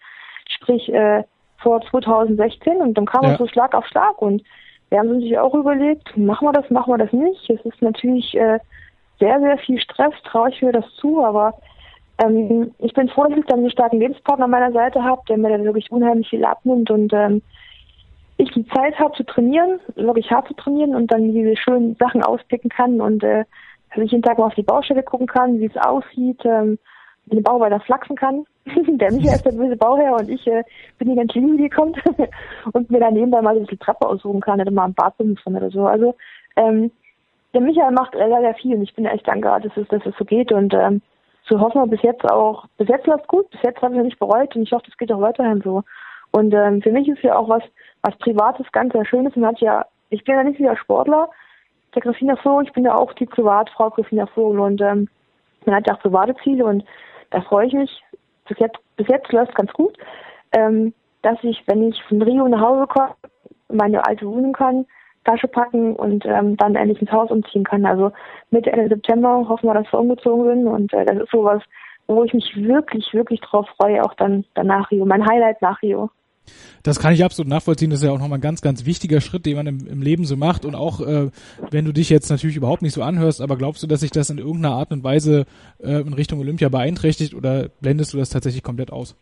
sprich 0.49 0.93
äh, 0.93 1.25
vor 1.59 1.81
2016 1.91 2.79
und 2.79 2.95
dann 2.95 3.07
kam 3.07 3.25
ja. 3.25 3.33
es 3.33 3.39
so 3.39 3.47
Schlag 3.47 3.75
auf 3.75 3.87
Schlag 3.87 4.21
und 4.21 4.43
wir 4.91 4.99
haben 4.99 5.11
uns 5.11 5.37
auch 5.39 5.55
überlegt, 5.55 6.17
machen 6.17 6.49
wir 6.49 6.53
das, 6.53 6.69
machen 6.71 6.93
wir 6.93 6.99
das 6.99 7.13
nicht. 7.13 7.49
Es 7.49 7.61
ist 7.65 7.81
natürlich 7.81 8.35
äh, 8.35 8.59
sehr, 9.19 9.41
sehr 9.41 9.59
viel 9.59 9.81
Stress, 9.81 10.13
traue 10.25 10.51
ich 10.51 10.61
mir 10.61 10.73
das 10.73 10.85
zu, 10.97 11.25
aber 11.25 11.55
ähm, 12.19 12.75
ich 12.79 12.93
bin 12.93 13.09
froh, 13.09 13.25
dass 13.25 13.39
ich 13.39 13.47
dann 13.47 13.61
einen 13.61 13.71
starken 13.71 14.01
Lebenspartner 14.01 14.45
an 14.45 14.51
meiner 14.51 14.73
Seite 14.73 15.03
habe, 15.03 15.23
der 15.29 15.39
mir 15.39 15.49
dann 15.49 15.65
wirklich 15.65 15.91
unheimlich 15.91 16.29
viel 16.29 16.45
abnimmt 16.45 16.91
und 16.91 17.13
ähm, 17.13 17.43
ich 18.39 18.51
die 18.53 18.67
Zeit 18.69 18.99
habe 18.99 19.15
zu 19.15 19.25
trainieren, 19.25 19.81
wirklich 19.95 20.31
hart 20.31 20.49
zu 20.49 20.55
trainieren 20.55 20.95
und 20.95 21.13
dann 21.13 21.33
diese 21.33 21.57
schönen 21.57 21.97
Sachen 21.97 22.23
auspicken 22.23 22.71
kann 22.71 23.01
und 23.01 23.23
äh, 23.23 23.45
dass 23.95 24.05
ich 24.05 24.13
jeden 24.13 24.23
Tag 24.23 24.39
mal 24.39 24.47
auf 24.47 24.55
die 24.55 24.63
Baustelle 24.63 25.03
gucken 25.03 25.27
kann, 25.27 25.61
wie 25.61 25.67
es 25.67 25.77
aussieht, 25.77 26.41
ähm, 26.45 26.79
wie 27.27 27.37
der 27.37 27.43
Bau 27.43 27.61
weiter 27.61 27.81
flachsen 27.81 28.17
kann. 28.17 28.45
der 28.65 29.13
Michael 29.13 29.37
ist 29.37 29.45
der 29.45 29.53
böse 29.53 29.77
Bauherr 29.77 30.15
und 30.15 30.31
ich 30.31 30.47
äh, 30.47 30.63
bin 30.99 31.11
die 31.11 31.17
ganz 31.17 31.35
liebe, 31.35 31.57
die 31.57 31.69
kommt 31.69 31.99
und 32.73 32.91
mir 32.91 33.01
dann 33.01 33.15
nebenbei 33.15 33.43
mal 33.43 33.55
so 33.55 33.61
ein 33.61 33.67
bisschen 33.67 33.81
Treppe 33.81 34.07
aussuchen 34.07 34.41
kann, 34.41 34.61
oder 34.61 34.71
mal 34.71 34.85
ein 34.85 34.95
Bad 34.95 35.17
benutzen 35.19 35.57
oder 35.57 35.71
so. 35.71 35.87
Also 35.87 36.15
ähm, 36.57 36.91
der 37.55 37.61
Michael 37.61 37.93
macht 37.93 38.15
äh, 38.15 38.29
sehr 38.29 38.55
viel 38.55 38.77
und 38.77 38.83
ich 38.83 38.95
bin 38.95 39.05
echt 39.05 39.29
dankbar, 39.29 39.61
dass 39.61 39.77
es, 39.77 39.87
dass 39.89 40.05
es 40.07 40.15
so 40.17 40.25
geht 40.25 40.53
und 40.53 40.73
ähm, 40.75 41.03
so 41.49 41.61
hoffen 41.61 41.83
wir 41.83 41.87
bis 41.87 42.03
jetzt 42.03 42.25
auch, 42.31 42.67
bis 42.79 42.89
jetzt 42.89 43.07
läuft 43.07 43.27
gut, 43.29 43.51
bis 43.51 43.61
jetzt 43.63 43.83
habe 43.83 43.95
ich 43.95 43.99
noch 43.99 44.05
nicht 44.05 44.19
bereut 44.19 44.55
und 44.55 44.63
ich 44.63 44.73
hoffe, 44.73 44.85
das 44.87 44.97
geht 44.97 45.13
auch 45.13 45.21
weiterhin 45.21 45.61
so. 45.61 45.83
Und 46.33 46.53
ähm, 46.55 46.83
für 46.83 46.91
mich 46.91 47.09
ist 47.09 47.23
ja 47.23 47.37
auch 47.37 47.49
was, 47.49 47.63
was 48.03 48.17
Privates 48.19 48.67
ganz 48.73 48.93
sehr 48.93 49.05
Schönes 49.05 49.37
und 49.37 49.47
hat 49.47 49.61
ja, 49.61 49.87
ich 50.11 50.25
bin 50.25 50.35
ja 50.35 50.43
nicht 50.43 50.59
wieder 50.59 50.77
Sportler, 50.77 51.29
der 51.95 52.03
Christina 52.03 52.37
Vogel, 52.37 52.67
ich 52.67 52.73
bin 52.73 52.85
ja 52.85 52.95
auch 52.95 53.13
die 53.15 53.27
Privatfrau 53.27 53.91
Christina 53.91 54.27
Vogel 54.27 54.61
und 54.61 54.81
ähm, 54.81 55.09
man 55.67 55.77
hat 55.77 55.87
ja 55.87 55.95
auch 55.95 56.01
private 56.01 56.35
Ziele 56.43 56.65
und 56.65 56.85
da 57.31 57.41
freue 57.43 57.67
ich 57.67 57.73
mich. 57.73 58.03
Bis 58.49 58.59
jetzt, 58.59 58.79
bis 58.97 59.07
jetzt 59.09 59.31
läuft 59.33 59.51
es 59.51 59.55
ganz 59.55 59.73
gut, 59.73 59.97
ähm, 60.53 60.93
dass 61.23 61.39
ich, 61.43 61.63
wenn 61.67 61.89
ich 61.89 62.03
von 62.05 62.21
Rio 62.23 62.49
nach 62.49 62.61
Hause 62.61 62.87
komme, 62.87 63.15
meine 63.69 64.05
alte 64.05 64.27
Wohnung 64.27 64.53
kann, 64.53 64.87
Tasche 65.25 65.49
packen 65.49 65.95
und 65.95 66.27
ähm, 66.27 66.57
dann 66.57 66.75
endlich 66.75 67.01
ins 67.01 67.13
Haus 67.13 67.31
umziehen 67.31 67.65
kann. 67.65 67.87
Also 67.87 68.11
Mitte 68.51 68.73
Ende 68.73 68.89
September 68.89 69.47
hoffen 69.49 69.69
wir, 69.69 69.75
dass 69.75 69.93
wir 69.93 70.01
umgezogen 70.01 70.45
sind 70.47 70.67
und 70.67 70.93
äh, 70.93 71.05
das 71.05 71.19
ist 71.19 71.31
sowas, 71.31 71.63
wo 72.09 72.25
ich 72.25 72.35
mich 72.35 72.53
wirklich, 72.57 73.13
wirklich 73.15 73.41
drauf 73.41 73.69
freue, 73.77 74.03
auch 74.03 74.15
dann 74.15 74.45
danach 74.55 74.91
Rio. 74.91 75.07
Mein 75.07 75.27
Highlight 75.27 75.63
nach 75.63 75.81
Rio. 75.83 76.11
Das 76.83 76.99
kann 76.99 77.13
ich 77.15 77.25
absolut 77.25 77.49
nachvollziehen. 77.49 77.91
Das 77.91 78.01
ist 78.01 78.07
ja 78.07 78.13
auch 78.13 78.19
nochmal 78.19 78.39
ein 78.39 78.43
ganz, 78.43 78.61
ganz 78.61 78.85
wichtiger 78.85 79.21
Schritt, 79.21 79.47
den 79.47 79.57
man 79.57 79.67
im, 79.67 79.87
im 79.87 80.03
Leben 80.03 80.25
so 80.25 80.37
macht. 80.37 80.65
Und 80.65 80.75
auch, 80.75 81.01
äh, 81.01 81.31
wenn 81.71 81.85
du 81.85 81.93
dich 81.93 82.11
jetzt 82.11 82.31
natürlich 82.31 82.57
überhaupt 82.57 82.83
nicht 82.83 82.95
so 82.95 83.03
anhörst, 83.03 83.41
aber 83.41 83.57
glaubst 83.57 83.83
du, 83.83 83.87
dass 83.87 84.01
sich 84.01 84.11
das 84.11 84.31
in 84.31 84.39
irgendeiner 84.39 84.75
Art 84.75 84.91
und 84.91 85.05
Weise 85.05 85.47
äh, 85.83 86.01
in 86.01 86.13
Richtung 86.13 86.41
Olympia 86.41 86.69
beeinträchtigt 86.69 87.35
oder 87.35 87.69
blendest 87.81 88.13
du 88.13 88.19
das 88.19 88.31
tatsächlich 88.31 88.63
komplett 88.63 88.93
aus? 88.93 89.17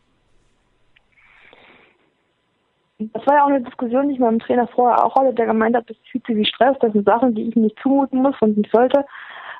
Das 2.98 3.26
war 3.26 3.36
ja 3.36 3.44
auch 3.44 3.48
eine 3.48 3.62
Diskussion, 3.62 4.08
die 4.08 4.14
ich 4.14 4.20
mit 4.20 4.28
meinem 4.28 4.40
Trainer 4.40 4.68
vorher 4.68 5.04
auch 5.04 5.14
hatte, 5.14 5.32
der 5.32 5.46
gemeint 5.46 5.74
hat, 5.74 5.88
das 5.88 5.96
fühlt 6.10 6.26
sich 6.26 6.36
wie 6.36 6.44
Stress, 6.44 6.76
das 6.80 6.92
sind 6.92 7.06
Sachen, 7.06 7.34
die 7.34 7.48
ich 7.48 7.56
nicht 7.56 7.78
zumuten 7.82 8.20
muss 8.20 8.34
und 8.40 8.58
nicht 8.58 8.70
sollte. 8.70 9.06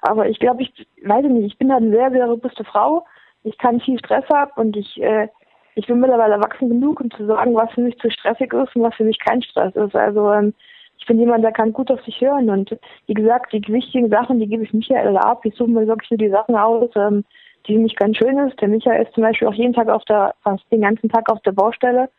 Aber 0.03 0.29
ich 0.29 0.39
glaube, 0.39 0.63
ich 0.63 0.73
weiß 1.03 1.25
nicht, 1.25 1.47
ich 1.47 1.59
bin 1.59 1.73
halt 1.73 1.83
eine 1.83 1.91
sehr, 1.91 2.11
sehr 2.11 2.27
robuste 2.27 2.65
Frau. 2.65 3.07
Ich 3.43 3.57
kann 3.57 3.81
viel 3.81 3.99
Stress 3.99 4.25
ab 4.31 4.53
und 4.57 4.77
ich 4.77 5.01
äh, 5.01 5.29
ich 5.75 5.87
bin 5.87 6.01
mittlerweile 6.01 6.35
erwachsen 6.35 6.69
genug, 6.69 7.01
um 7.01 7.11
zu 7.11 7.27
sagen, 7.27 7.55
was 7.55 7.73
für 7.73 7.83
mich 7.83 7.99
zu 7.99 8.11
stressig 8.11 8.53
ist 8.53 8.75
und 8.75 8.83
was 8.83 8.95
für 8.95 9.05
mich 9.05 9.19
kein 9.19 9.43
Stress 9.43 9.75
ist. 9.75 9.95
Also 9.95 10.33
ähm, 10.33 10.55
ich 10.99 11.07
bin 11.07 11.19
jemand, 11.19 11.45
der 11.45 11.53
kann 11.53 11.73
gut 11.73 11.91
auf 11.91 12.03
sich 12.05 12.21
hören 12.21 12.51
und 12.51 12.77
wie 13.07 13.15
gesagt, 13.15 13.53
die 13.53 13.63
wichtigen 13.69 14.11
Sachen, 14.11 14.39
die 14.39 14.47
gebe 14.47 14.65
ich 14.65 14.73
Michael 14.73 15.17
ab. 15.17 15.45
Ich 15.45 15.55
suche 15.55 15.71
mir 15.71 15.87
wirklich 15.87 16.11
nur 16.11 16.19
die 16.19 16.29
Sachen 16.29 16.55
aus, 16.57 16.91
ähm, 16.97 17.25
die 17.67 17.75
für 17.75 17.81
mich 17.81 17.97
ganz 17.97 18.17
schön 18.17 18.39
ist. 18.39 18.61
Der 18.61 18.69
Michael 18.69 19.03
ist 19.03 19.15
zum 19.15 19.23
Beispiel 19.23 19.49
auch 19.49 19.55
jeden 19.55 19.73
Tag 19.73 19.89
auf 19.89 20.05
der, 20.05 20.35
fast 20.43 20.65
den 20.71 20.83
ganzen 20.83 21.09
Tag 21.09 21.31
auf 21.31 21.41
der 21.43 21.53
Baustelle, 21.53 22.11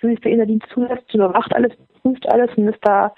so 0.00 0.08
wie 0.08 0.14
es 0.14 0.20
der 0.20 0.32
Innendienst 0.32 0.68
zulässt, 0.72 1.14
überwacht 1.14 1.54
alles, 1.54 1.72
prüft 2.02 2.28
alles 2.28 2.50
und 2.56 2.68
ist 2.68 2.80
da 2.82 3.14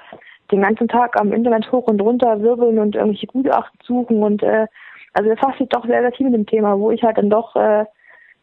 den 0.52 0.62
ganzen 0.62 0.88
Tag 0.88 1.21
am 1.21 1.33
Internet 1.33 1.71
hoch 1.73 1.87
und 1.88 2.00
runter 2.00 2.40
wirbeln 2.40 2.78
und 2.78 2.95
irgendwelche 2.95 3.26
Gutachten 3.26 3.78
suchen 3.85 4.23
und 4.23 4.42
äh, 4.42 4.66
also 5.14 5.30
er 5.30 5.37
fasst 5.37 5.59
sich 5.59 5.68
doch 5.68 5.85
sehr, 5.85 6.02
sehr 6.02 6.12
viel 6.12 6.26
mit 6.26 6.35
dem 6.35 6.47
Thema, 6.47 6.78
wo 6.78 6.90
ich 6.90 7.02
halt 7.02 7.18
dann 7.18 7.30
doch 7.30 7.57
äh, 7.57 7.85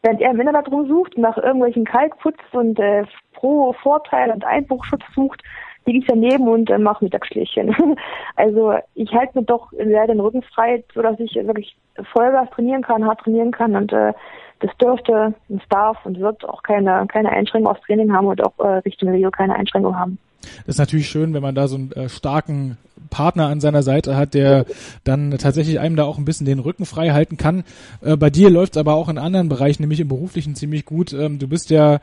Während 0.06 0.20
er 0.20 0.34
Männer 0.34 0.62
darum 0.62 0.86
sucht, 0.86 1.18
nach 1.18 1.36
irgendwelchen 1.36 1.84
Kalkputz 1.84 2.38
und 2.52 2.78
äh, 2.78 3.02
Pro 3.32 3.72
Vorteil 3.72 4.30
und 4.30 4.44
Einbruchschutz 4.44 5.02
sucht, 5.16 5.42
liege 5.84 5.98
ich 5.98 6.06
daneben 6.06 6.46
und 6.46 6.70
äh, 6.70 6.78
mache 6.78 7.04
Mittagsschläfchen. 7.04 7.74
also 8.36 8.74
ich 8.94 9.12
halte 9.12 9.36
mir 9.36 9.44
doch 9.44 9.72
sehr 9.72 10.06
den 10.06 10.20
Rücken 10.20 10.42
frei, 10.42 10.84
sodass 10.94 11.18
ich 11.18 11.34
wirklich 11.34 11.76
Vollgas 12.12 12.48
trainieren 12.50 12.82
kann, 12.82 13.04
hart 13.04 13.18
trainieren 13.22 13.50
kann 13.50 13.74
und 13.74 13.92
äh, 13.92 14.12
das 14.60 14.70
dürfte, 14.76 15.34
es 15.48 15.68
darf 15.70 15.98
und 16.06 16.20
wird 16.20 16.48
auch 16.48 16.62
keine, 16.62 17.04
keine 17.08 17.30
Einschränkung 17.30 17.72
aufs 17.72 17.84
Training 17.84 18.12
haben 18.12 18.28
und 18.28 18.40
auch 18.44 18.56
äh, 18.60 18.78
Richtung 18.78 19.08
Rio 19.08 19.32
keine 19.32 19.56
Einschränkung 19.56 19.98
haben. 19.98 20.20
Das 20.66 20.74
ist 20.74 20.78
natürlich 20.78 21.08
schön, 21.08 21.34
wenn 21.34 21.42
man 21.42 21.54
da 21.54 21.68
so 21.68 21.76
einen 21.76 21.92
äh, 21.92 22.08
starken 22.08 22.76
Partner 23.10 23.46
an 23.46 23.60
seiner 23.60 23.82
Seite 23.82 24.16
hat, 24.16 24.34
der 24.34 24.66
dann 25.04 25.30
tatsächlich 25.38 25.80
einem 25.80 25.96
da 25.96 26.04
auch 26.04 26.18
ein 26.18 26.24
bisschen 26.24 26.46
den 26.46 26.58
Rücken 26.58 26.86
frei 26.86 27.10
halten 27.10 27.36
kann. 27.36 27.64
Äh, 28.00 28.16
bei 28.16 28.30
dir 28.30 28.50
läuft 28.50 28.76
es 28.76 28.80
aber 28.80 28.94
auch 28.94 29.08
in 29.08 29.18
anderen 29.18 29.48
Bereichen, 29.48 29.82
nämlich 29.82 30.00
im 30.00 30.08
beruflichen, 30.08 30.54
ziemlich 30.54 30.84
gut. 30.84 31.12
Ähm, 31.12 31.38
du 31.38 31.48
bist 31.48 31.70
ja 31.70 32.00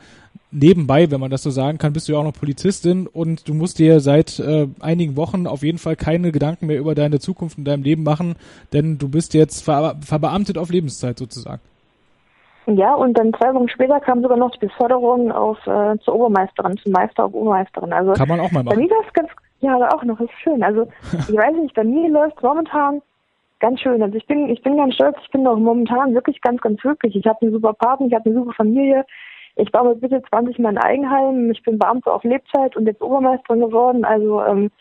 nebenbei, 0.51 1.09
wenn 1.11 1.19
man 1.19 1.31
das 1.31 1.43
so 1.43 1.49
sagen 1.49 1.77
kann, 1.77 1.93
bist 1.93 2.07
du 2.07 2.13
ja 2.13 2.19
auch 2.19 2.23
noch 2.23 2.33
Polizistin 2.33 3.07
und 3.07 3.47
du 3.47 3.53
musst 3.53 3.79
dir 3.79 3.99
seit 3.99 4.39
äh, 4.39 4.67
einigen 4.79 5.15
Wochen 5.15 5.47
auf 5.47 5.63
jeden 5.63 5.79
Fall 5.79 5.95
keine 5.95 6.31
Gedanken 6.31 6.67
mehr 6.67 6.79
über 6.79 6.95
deine 6.95 7.19
Zukunft 7.19 7.57
in 7.57 7.65
deinem 7.65 7.83
Leben 7.83 8.03
machen, 8.03 8.35
denn 8.71 8.97
du 8.97 9.09
bist 9.09 9.33
jetzt 9.33 9.61
ver 9.63 9.97
verbeamtet 10.01 10.57
auf 10.57 10.69
Lebenszeit 10.69 11.17
sozusagen. 11.17 11.61
Ja, 12.65 12.93
und 12.93 13.17
dann 13.17 13.33
zwei 13.33 13.53
Wochen 13.53 13.67
später 13.67 13.99
kam 13.99 14.21
sogar 14.21 14.37
noch 14.37 14.51
die 14.51 14.67
Beförderung 14.67 15.31
auf 15.31 15.57
äh, 15.67 15.97
zur 15.99 16.15
Obermeisterin, 16.15 16.77
zum 16.77 16.93
Meister 16.93 17.25
auf 17.25 17.33
Obermeisterin. 17.33 17.91
Also 17.91 18.13
kann 18.13 18.27
man 18.27 18.39
auch 18.39 18.51
mal 18.51 18.63
machen. 18.63 18.75
Bei 18.75 18.81
mir 18.81 18.89
ganz, 19.13 19.29
ja, 19.59 19.75
aber 19.75 19.93
auch 19.93 20.03
noch, 20.03 20.19
ist 20.19 20.31
schön. 20.41 20.63
Also 20.63 20.87
ich 21.11 21.35
weiß 21.35 21.55
nicht, 21.57 21.75
bei 21.75 21.83
mir 21.83 22.09
läuft 22.09 22.41
momentan 22.41 23.01
ganz 23.59 23.81
schön. 23.81 24.01
Also 24.01 24.15
ich 24.15 24.25
bin, 24.27 24.49
ich 24.49 24.61
bin 24.61 24.77
ganz 24.77 24.95
stolz. 24.95 25.17
Ich 25.23 25.31
bin 25.31 25.45
auch 25.45 25.57
momentan 25.57 26.13
wirklich 26.13 26.39
ganz, 26.41 26.61
ganz 26.61 26.79
glücklich. 26.81 27.15
Ich 27.15 27.25
habe 27.25 27.41
einen 27.41 27.51
super 27.51 27.73
Partner, 27.73 28.07
ich 28.07 28.13
habe 28.13 28.29
eine 28.29 28.39
super 28.39 28.53
Familie. 28.53 29.05
Ich 29.55 29.71
baue 29.71 29.89
mit 29.89 30.01
Mitte 30.01 30.21
20 30.29 30.57
mein 30.59 30.77
Eigenheim. 30.77 31.51
Ich 31.51 31.61
bin 31.63 31.77
Beamte 31.77 32.11
auf 32.11 32.23
Lebzeit 32.23 32.75
und 32.75 32.87
jetzt 32.87 33.01
Obermeisterin 33.01 33.61
geworden. 33.61 34.05
Also 34.05 34.41
ähm, 34.43 34.71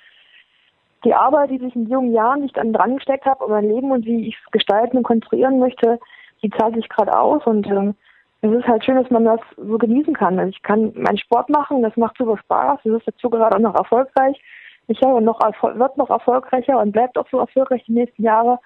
die 1.05 1.15
Arbeit, 1.15 1.51
die 1.51 1.65
ich 1.65 1.75
in 1.75 1.89
jungen 1.89 2.13
Jahren 2.13 2.43
nicht 2.43 2.59
an 2.59 2.73
dran 2.73 2.97
gesteckt 2.97 3.27
habe, 3.27 3.45
um 3.45 3.51
mein 3.51 3.69
Leben 3.69 3.91
und 3.91 4.05
wie 4.05 4.29
ich 4.29 4.37
es 4.37 4.51
gestalten 4.53 4.99
und 4.99 5.03
konstruieren 5.03 5.59
möchte, 5.59 5.99
die 6.43 6.51
zahlt 6.51 6.75
sich 6.75 6.89
gerade 6.89 7.19
aus 7.19 7.45
und 7.47 7.67
ähm, 7.67 7.95
es 8.43 8.51
ist 8.51 8.67
halt 8.67 8.85
schön, 8.85 8.97
dass 8.97 9.11
man 9.11 9.25
das 9.25 9.41
so 9.57 9.79
genießen 9.79 10.15
kann. 10.15 10.39
Also 10.39 10.51
ich 10.51 10.63
kann 10.63 10.93
meinen 10.97 11.19
Sport 11.19 11.49
machen, 11.49 11.83
das 11.83 11.97
macht 11.97 12.17
super 12.19 12.37
Spaß, 12.39 12.81
das 12.85 12.95
ist 12.95 13.07
dazu 13.07 13.31
gerade 13.31 13.57
auch 13.57 13.61
noch 13.61 13.75
erfolgreich. 13.75 14.41
Ich 14.89 15.01
habe 15.03 15.23
noch 15.23 15.41
wird 15.41 15.97
noch 15.97 16.11
erfolgreicher 16.11 16.81
und 16.81 16.93
bleibt 16.93 17.17
auch 17.17 17.29
so 17.31 17.39
erfolgreich 17.39 17.85
die 17.87 17.93
nächsten 17.93 18.23
Jahre. 18.23 18.59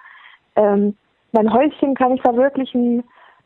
Ähm, 0.55 0.97
mein 1.31 1.53
Häuschen 1.53 1.93
kann 1.93 2.15
ich 2.15 2.21
verwirklichen, 2.21 3.03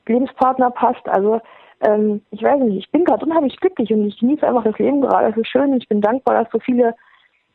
Lebenspartner 0.07 0.71
passt. 0.71 1.07
Also 1.09 1.41
ähm, 1.81 2.21
ich 2.31 2.41
weiß 2.41 2.61
nicht, 2.61 2.85
ich 2.85 2.91
bin 2.91 3.03
gerade 3.03 3.25
unheimlich 3.25 3.57
glücklich 3.57 3.91
und 3.91 4.05
ich 4.05 4.19
genieße 4.19 4.47
einfach 4.47 4.63
das 4.63 4.77
Leben 4.79 5.01
gerade. 5.01 5.29
Es 5.29 5.37
ist 5.37 5.47
schön 5.47 5.71
und 5.71 5.83
ich 5.83 5.89
bin 5.89 6.01
dankbar, 6.01 6.41
dass 6.41 6.51
so 6.51 6.59
viele 6.59 6.95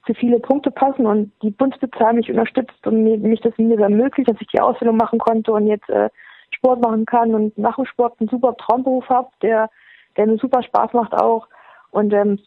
so 0.07 0.15
viele 0.15 0.39
Punkte 0.39 0.71
passen 0.71 1.05
und 1.05 1.33
die 1.43 1.51
Bundesbezahl 1.51 2.13
mich 2.13 2.31
unterstützt 2.31 2.87
und 2.87 3.03
mich 3.03 3.41
das 3.41 3.59
mir 3.59 3.81
ermöglicht, 3.81 4.31
dass 4.31 4.41
ich 4.41 4.47
die 4.49 4.61
Ausbildung 4.61 4.97
machen 4.97 5.19
konnte 5.19 5.53
und 5.53 5.67
jetzt 5.67 5.89
äh, 5.89 6.09
Sport 6.51 6.81
machen 6.81 7.07
kann 7.07 7.35
und 7.35 7.57
nach 7.59 7.77
dem 7.77 7.87
Sport 7.87 8.15
einen 8.21 8.29
super 8.29 8.57
Traumberuf 8.57 9.09
habe, 9.09 9.29
der, 9.43 9.71
der 10.17 10.27
mir 10.27 10.39
super 10.39 10.63
Spaß 10.63 10.93
macht 10.93 11.15
auch. 11.15 11.47
Und 11.91 12.13
ähm, 12.13 12.39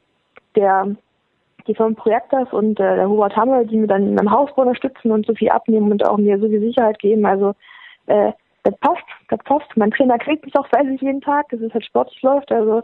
der 0.55 0.95
die 1.67 1.75
Firma 1.75 1.95
Projektas 1.95 2.51
und 2.51 2.79
äh, 2.79 2.95
der 2.95 3.07
Hubert 3.09 3.35
Hammer, 3.35 3.63
die 3.63 3.77
mir 3.77 3.87
dann 3.87 4.07
in 4.07 4.15
meinem 4.15 4.31
Hausbau 4.31 4.63
unterstützen 4.63 5.11
und 5.11 5.25
so 5.25 5.35
viel 5.35 5.49
abnehmen 5.49 5.91
und 5.91 6.05
auch 6.05 6.17
mir 6.17 6.39
so 6.39 6.47
viel 6.47 6.59
Sicherheit 6.59 6.99
geben. 6.99 7.25
Also 7.25 7.53
äh, 8.07 8.31
das 8.63 8.75
passt, 8.79 9.05
das 9.29 9.39
passt. 9.43 9.67
Mein 9.75 9.91
Trainer 9.91 10.17
kriegt 10.17 10.45
mich 10.45 10.55
auch 10.57 10.67
fleißig 10.67 11.01
jeden 11.01 11.21
Tag, 11.21 11.49
dass 11.49 11.61
es 11.61 11.73
halt 11.73 11.85
sportlich 11.85 12.21
läuft. 12.21 12.51
Also 12.51 12.81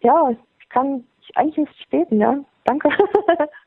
ja, 0.00 0.30
ich 0.30 0.68
kann 0.68 1.04
ich, 1.22 1.36
eigentlich 1.36 1.56
nicht 1.56 1.90
beten, 1.90 2.20
ja. 2.20 2.36
Danke. 2.64 2.88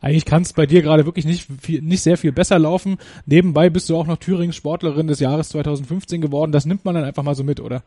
Eigentlich 0.00 0.24
kann 0.24 0.42
es 0.42 0.52
bei 0.52 0.66
dir 0.66 0.82
gerade 0.82 1.06
wirklich 1.06 1.24
nicht, 1.24 1.48
viel, 1.60 1.82
nicht 1.82 2.02
sehr 2.02 2.16
viel 2.16 2.32
besser 2.32 2.58
laufen. 2.58 2.98
Nebenbei 3.26 3.70
bist 3.70 3.88
du 3.90 3.96
auch 3.96 4.06
noch 4.06 4.16
Thürings 4.16 4.56
Sportlerin 4.56 5.06
des 5.06 5.20
Jahres 5.20 5.50
2015 5.50 6.20
geworden. 6.20 6.52
Das 6.52 6.66
nimmt 6.66 6.84
man 6.84 6.94
dann 6.94 7.04
einfach 7.04 7.22
mal 7.22 7.34
so 7.34 7.44
mit, 7.44 7.60
oder? 7.60 7.82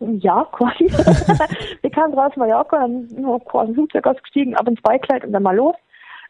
Ja, 0.00 0.46
quasi. 0.52 0.84
Wir 1.82 1.90
kamen 1.90 2.14
draußen 2.14 2.38
Mallorca, 2.38 2.78
dann 2.78 3.08
quasi 3.44 3.74
Flugzeug 3.74 4.06
ausgestiegen, 4.06 4.56
ab 4.56 4.66
ins 4.66 4.80
Beikleid 4.80 5.24
und 5.24 5.32
dann 5.32 5.42
mal 5.42 5.56
los. 5.56 5.74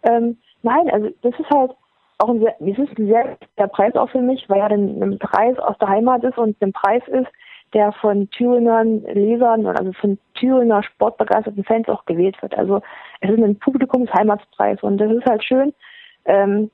Ähm, 0.03 0.37
nein, 0.63 0.91
also 0.91 1.09
das 1.23 1.33
ist 1.39 1.51
halt 1.51 1.71
auch 2.19 2.29
ein 2.29 2.41
sehr, 2.41 2.55
es 2.61 2.79
ist 2.79 2.99
ein 2.99 3.07
sehr 3.07 3.37
der 3.59 3.69
Preis 3.69 3.95
auch 3.95 4.11
für 4.11 4.21
mich, 4.21 4.45
weil 4.49 4.59
ja 4.59 4.69
dann 4.69 5.01
ein 5.01 5.19
Preis 5.19 5.59
aus 5.59 5.79
der 5.79 5.89
Heimat 5.89 6.25
ist 6.25 6.37
und 6.37 6.61
ein 6.61 6.73
Preis 6.73 7.03
ist, 7.09 7.29
der 7.73 7.93
von 7.93 8.29
Thüringern 8.31 9.03
Lesern, 9.05 9.67
also 9.67 9.93
von 9.93 10.19
Thüringer 10.35 10.83
sportbegeisterten 10.83 11.65
Fans 11.65 11.89
auch 11.89 12.05
gewählt 12.05 12.41
wird. 12.43 12.57
Also 12.57 12.83
es 13.21 13.31
ist 13.31 13.43
ein 13.43 13.59
Publikumsheimatspreis 13.59 14.83
und 14.83 14.99
das 14.99 15.13
ist 15.13 15.27
halt 15.27 15.45
schön, 15.45 15.73
ähm, 16.25 16.71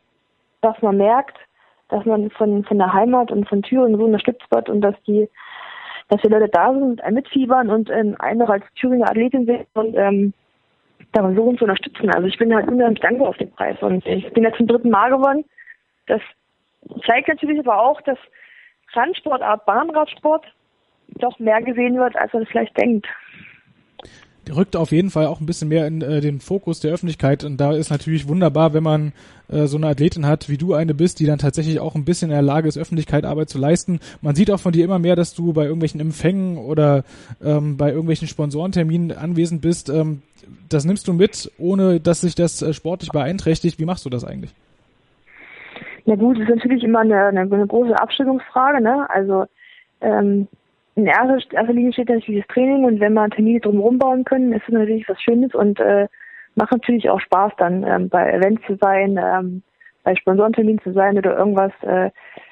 dass 0.62 0.80
man 0.82 0.96
merkt, 0.96 1.36
dass 1.88 2.04
man 2.04 2.30
von, 2.30 2.64
von 2.64 2.78
der 2.78 2.92
Heimat 2.92 3.30
und 3.30 3.48
von 3.48 3.62
Thüringen 3.62 3.98
so 3.98 4.04
unterstützt 4.04 4.50
wird 4.50 4.68
und 4.68 4.80
dass 4.80 4.94
die, 5.06 5.28
dass 6.08 6.20
die 6.22 6.28
Leute 6.28 6.48
da 6.48 6.72
sind, 6.72 7.02
mitfiebern 7.10 7.70
und 7.70 7.90
ähm, 7.90 8.16
eine 8.18 8.48
als 8.48 8.64
Thüringer 8.74 9.10
Athletin 9.10 9.46
sind 9.46 9.66
und 9.74 9.94
ähm, 9.96 10.32
da 11.12 11.22
versuchen 11.22 11.58
zu 11.58 11.64
unterstützen. 11.64 12.10
Also 12.10 12.26
ich 12.26 12.38
bin 12.38 12.54
halt 12.54 12.68
unheimlich 12.68 13.00
dankbar 13.00 13.28
auf 13.28 13.36
den 13.36 13.50
Preis 13.52 13.76
und 13.80 14.04
ich 14.06 14.32
bin 14.32 14.44
jetzt 14.44 14.56
zum 14.56 14.66
dritten 14.66 14.90
Mal 14.90 15.10
gewonnen. 15.10 15.44
Das 16.06 16.20
zeigt 17.06 17.28
natürlich 17.28 17.58
aber 17.58 17.80
auch, 17.80 18.00
dass 18.02 18.18
Randsportart, 18.92 19.66
Bahnradsport 19.66 20.46
doch 21.18 21.38
mehr 21.38 21.60
gesehen 21.62 21.96
wird, 21.96 22.16
als 22.16 22.32
man 22.32 22.46
vielleicht 22.46 22.76
denkt 22.78 23.06
rückt 24.54 24.76
auf 24.76 24.92
jeden 24.92 25.10
Fall 25.10 25.26
auch 25.26 25.40
ein 25.40 25.46
bisschen 25.46 25.68
mehr 25.68 25.86
in 25.86 26.02
äh, 26.02 26.20
den 26.20 26.40
Fokus 26.40 26.80
der 26.80 26.92
Öffentlichkeit 26.92 27.44
und 27.44 27.56
da 27.58 27.72
ist 27.72 27.90
natürlich 27.90 28.28
wunderbar, 28.28 28.74
wenn 28.74 28.82
man 28.82 29.12
äh, 29.48 29.66
so 29.66 29.76
eine 29.76 29.88
Athletin 29.88 30.26
hat, 30.26 30.48
wie 30.48 30.58
du 30.58 30.74
eine 30.74 30.94
bist, 30.94 31.20
die 31.20 31.26
dann 31.26 31.38
tatsächlich 31.38 31.80
auch 31.80 31.94
ein 31.94 32.04
bisschen 32.04 32.30
in 32.30 32.34
der 32.34 32.42
Lage 32.42 32.68
ist, 32.68 32.78
Öffentlichkeitsarbeit 32.78 33.48
zu 33.48 33.58
leisten. 33.58 34.00
Man 34.22 34.34
sieht 34.34 34.50
auch 34.50 34.60
von 34.60 34.72
dir 34.72 34.84
immer 34.84 34.98
mehr, 34.98 35.16
dass 35.16 35.34
du 35.34 35.52
bei 35.52 35.64
irgendwelchen 35.64 36.00
Empfängen 36.00 36.58
oder 36.58 37.04
ähm, 37.44 37.76
bei 37.76 37.90
irgendwelchen 37.90 38.28
Sponsorenterminen 38.28 39.12
anwesend 39.12 39.62
bist. 39.62 39.88
Ähm, 39.88 40.22
das 40.68 40.84
nimmst 40.84 41.08
du 41.08 41.12
mit, 41.12 41.50
ohne 41.58 42.00
dass 42.00 42.20
sich 42.20 42.34
das 42.34 42.62
äh, 42.62 42.72
sportlich 42.72 43.10
beeinträchtigt. 43.10 43.78
Wie 43.78 43.84
machst 43.84 44.04
du 44.04 44.10
das 44.10 44.24
eigentlich? 44.24 44.52
Na 46.04 46.14
gut, 46.14 46.36
das 46.36 46.48
ist 46.48 46.54
natürlich 46.54 46.84
immer 46.84 47.00
eine, 47.00 47.26
eine, 47.26 47.40
eine 47.40 47.66
große 47.66 47.98
Abstimmungsfrage. 47.98 48.80
Ne? 48.80 49.10
Also 49.10 49.46
ähm, 50.00 50.46
in 50.96 51.06
erster, 51.06 51.72
Linie 51.72 51.92
steht 51.92 52.08
natürlich 52.08 52.44
das 52.44 52.54
Training 52.54 52.84
und 52.84 53.00
wenn 53.00 53.12
man 53.12 53.30
Termine 53.30 53.60
drumherum 53.60 53.98
bauen 53.98 54.24
können, 54.24 54.52
ist 54.52 54.62
das 54.66 54.72
natürlich 54.72 55.08
was 55.08 55.20
Schönes 55.20 55.54
und 55.54 55.78
äh, 55.78 56.08
macht 56.54 56.72
natürlich 56.72 57.08
auch 57.10 57.20
Spaß 57.20 57.52
dann 57.58 57.84
ähm, 57.84 58.08
bei 58.08 58.32
Events 58.32 58.62
zu 58.66 58.76
sein, 58.80 59.20
ähm, 59.22 59.62
bei 60.04 60.16
Sponsorenterminen 60.16 60.80
zu 60.80 60.92
sein 60.92 61.18
oder 61.18 61.36
irgendwas. 61.36 61.72
Äh, 61.82 62.10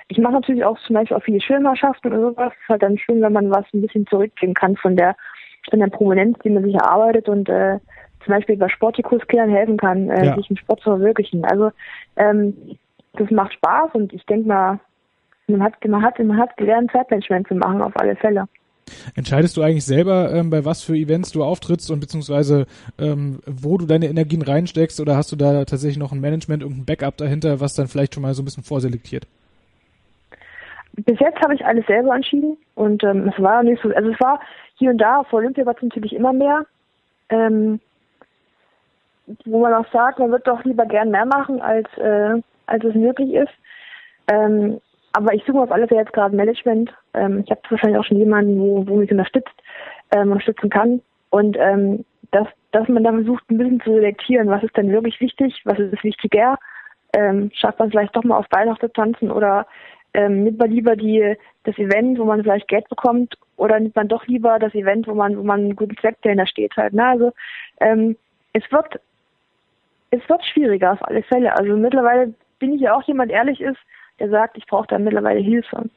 ich 0.08 0.18
mache 0.18 0.34
natürlich 0.34 0.62
auch 0.62 0.78
zum 0.80 0.94
Beispiel 0.94 1.16
auch 1.16 1.22
viele 1.22 1.40
Schirmherrschaften 1.40 2.12
oder 2.12 2.20
sowas. 2.20 2.52
Es 2.54 2.62
ist 2.62 2.68
halt 2.68 2.82
dann 2.82 2.98
schön, 2.98 3.22
wenn 3.22 3.32
man 3.32 3.50
was 3.50 3.64
ein 3.72 3.80
bisschen 3.80 4.06
zurückgehen 4.06 4.52
kann 4.52 4.76
von 4.76 4.94
der 4.96 5.16
von 5.70 5.80
der 5.80 5.86
Prominenz, 5.86 6.38
die 6.44 6.50
man 6.50 6.62
sich 6.62 6.74
erarbeitet 6.74 7.26
und 7.30 7.48
äh, 7.48 7.78
zum 8.22 8.34
Beispiel 8.34 8.58
bei 8.58 8.68
Sportikuskindern 8.68 9.48
helfen 9.48 9.78
kann, 9.78 10.10
äh, 10.10 10.26
ja. 10.26 10.36
sich 10.36 10.50
im 10.50 10.56
Sport 10.58 10.80
zu 10.80 10.90
verwirklichen. 10.90 11.46
Also 11.46 11.70
ähm, 12.16 12.76
das 13.14 13.30
macht 13.30 13.54
Spaß 13.54 13.94
und 13.94 14.12
ich 14.12 14.26
denke 14.26 14.48
mal, 14.48 14.80
man 15.48 15.62
hat, 15.62 15.84
man 15.86 16.02
hat, 16.02 16.18
man 16.18 16.38
hat 16.38 16.56
gelernt, 16.56 16.90
Zeitmanagement 16.92 17.48
zu 17.48 17.54
machen, 17.54 17.82
auf 17.82 17.92
alle 17.96 18.16
Fälle. 18.16 18.46
Entscheidest 19.14 19.56
du 19.56 19.62
eigentlich 19.62 19.84
selber, 19.84 20.30
ähm, 20.32 20.50
bei 20.50 20.64
was 20.64 20.82
für 20.82 20.94
Events 20.94 21.32
du 21.32 21.42
auftrittst 21.42 21.90
und 21.90 22.00
beziehungsweise 22.00 22.66
ähm, 22.98 23.40
wo 23.46 23.78
du 23.78 23.86
deine 23.86 24.06
Energien 24.06 24.42
reinsteckst 24.42 25.00
oder 25.00 25.16
hast 25.16 25.32
du 25.32 25.36
da 25.36 25.64
tatsächlich 25.64 25.98
noch 25.98 26.12
ein 26.12 26.20
Management, 26.20 26.62
irgendein 26.62 26.84
Backup 26.84 27.16
dahinter, 27.16 27.60
was 27.60 27.74
dann 27.74 27.86
vielleicht 27.86 28.14
schon 28.14 28.22
mal 28.22 28.34
so 28.34 28.42
ein 28.42 28.44
bisschen 28.44 28.62
vorselektiert? 28.62 29.26
Bis 30.96 31.18
jetzt 31.18 31.40
habe 31.40 31.54
ich 31.54 31.64
alles 31.64 31.86
selber 31.86 32.14
entschieden 32.14 32.56
und 32.74 33.02
ähm, 33.04 33.28
es 33.28 33.42
war 33.42 33.62
nicht 33.62 33.82
so, 33.82 33.88
also 33.90 34.10
es 34.10 34.20
war 34.20 34.40
hier 34.76 34.90
und 34.90 34.98
da, 34.98 35.24
vor 35.24 35.38
Olympia 35.38 35.64
war 35.66 35.74
es 35.74 35.82
natürlich 35.82 36.12
immer 36.12 36.32
mehr, 36.32 36.66
ähm, 37.30 37.80
wo 39.44 39.60
man 39.60 39.74
auch 39.74 39.90
sagt, 39.92 40.18
man 40.18 40.30
wird 40.30 40.46
doch 40.46 40.62
lieber 40.64 40.84
gern 40.86 41.10
mehr 41.10 41.24
machen, 41.24 41.60
als, 41.60 41.88
äh, 41.96 42.40
als 42.66 42.84
es 42.84 42.94
möglich 42.94 43.32
ist. 43.32 43.52
Ähm, 44.28 44.80
aber 45.16 45.32
ich 45.32 45.44
suche 45.44 45.60
auf 45.60 45.72
alle 45.72 45.88
Fälle 45.88 46.00
jetzt 46.00 46.12
gerade 46.12 46.36
Management. 46.36 46.92
Ähm, 47.14 47.42
ich 47.44 47.50
habe 47.50 47.60
wahrscheinlich 47.68 47.98
auch 47.98 48.04
schon 48.04 48.18
jemanden, 48.18 48.58
wo, 48.60 48.86
wo 48.86 48.96
mich 48.96 49.10
unterstützt, 49.10 49.54
ähm, 50.12 50.32
unterstützen 50.32 50.70
kann. 50.70 51.00
Und 51.30 51.56
ähm, 51.58 52.04
dass, 52.30 52.48
dass 52.72 52.88
man 52.88 53.04
dann 53.04 53.16
versucht, 53.16 53.48
ein 53.50 53.58
bisschen 53.58 53.80
zu 53.80 53.92
selektieren, 53.94 54.48
was 54.48 54.62
ist 54.62 54.76
denn 54.76 54.90
wirklich 54.90 55.20
wichtig, 55.20 55.60
was 55.64 55.78
ist 55.78 56.04
wichtiger. 56.04 56.58
Ähm, 57.12 57.50
schafft 57.54 57.78
man 57.78 57.90
vielleicht 57.90 58.14
doch 58.16 58.24
mal 58.24 58.38
auf 58.38 58.48
tanzen 58.48 59.30
oder 59.30 59.66
ähm, 60.14 60.44
nimmt 60.44 60.58
man 60.58 60.70
lieber 60.70 60.96
die, 60.96 61.36
das 61.62 61.78
Event, 61.78 62.18
wo 62.18 62.24
man 62.24 62.42
vielleicht 62.42 62.68
Geld 62.68 62.88
bekommt, 62.88 63.34
oder 63.56 63.78
nimmt 63.78 63.94
man 63.94 64.08
doch 64.08 64.26
lieber 64.26 64.58
das 64.58 64.74
Event, 64.74 65.06
wo 65.06 65.14
man, 65.14 65.38
wo 65.38 65.42
man 65.42 65.60
einen 65.60 65.76
guten 65.76 65.96
Zweck 65.98 66.16
dahinter 66.22 66.46
steht 66.46 66.76
halt. 66.76 66.92
Ne? 66.92 67.06
Also 67.06 67.32
ähm, 67.80 68.16
es 68.52 68.62
wird 68.70 69.00
es 70.14 70.28
wird 70.28 70.44
schwieriger 70.44 70.92
auf 70.92 71.06
alle 71.06 71.22
Fälle. 71.22 71.56
Also 71.56 71.76
mittlerweile 71.76 72.34
bin 72.58 72.74
ich 72.74 72.80
ja 72.80 72.94
auch 72.96 73.02
jemand 73.02 73.30
ehrlich 73.30 73.60
ist, 73.60 73.78
der 74.18 74.30
sagt, 74.30 74.56
ich 74.56 74.66
brauche 74.66 74.86
da 74.86 74.98
mittlerweile 74.98 75.40
Hilfe. 75.40 75.88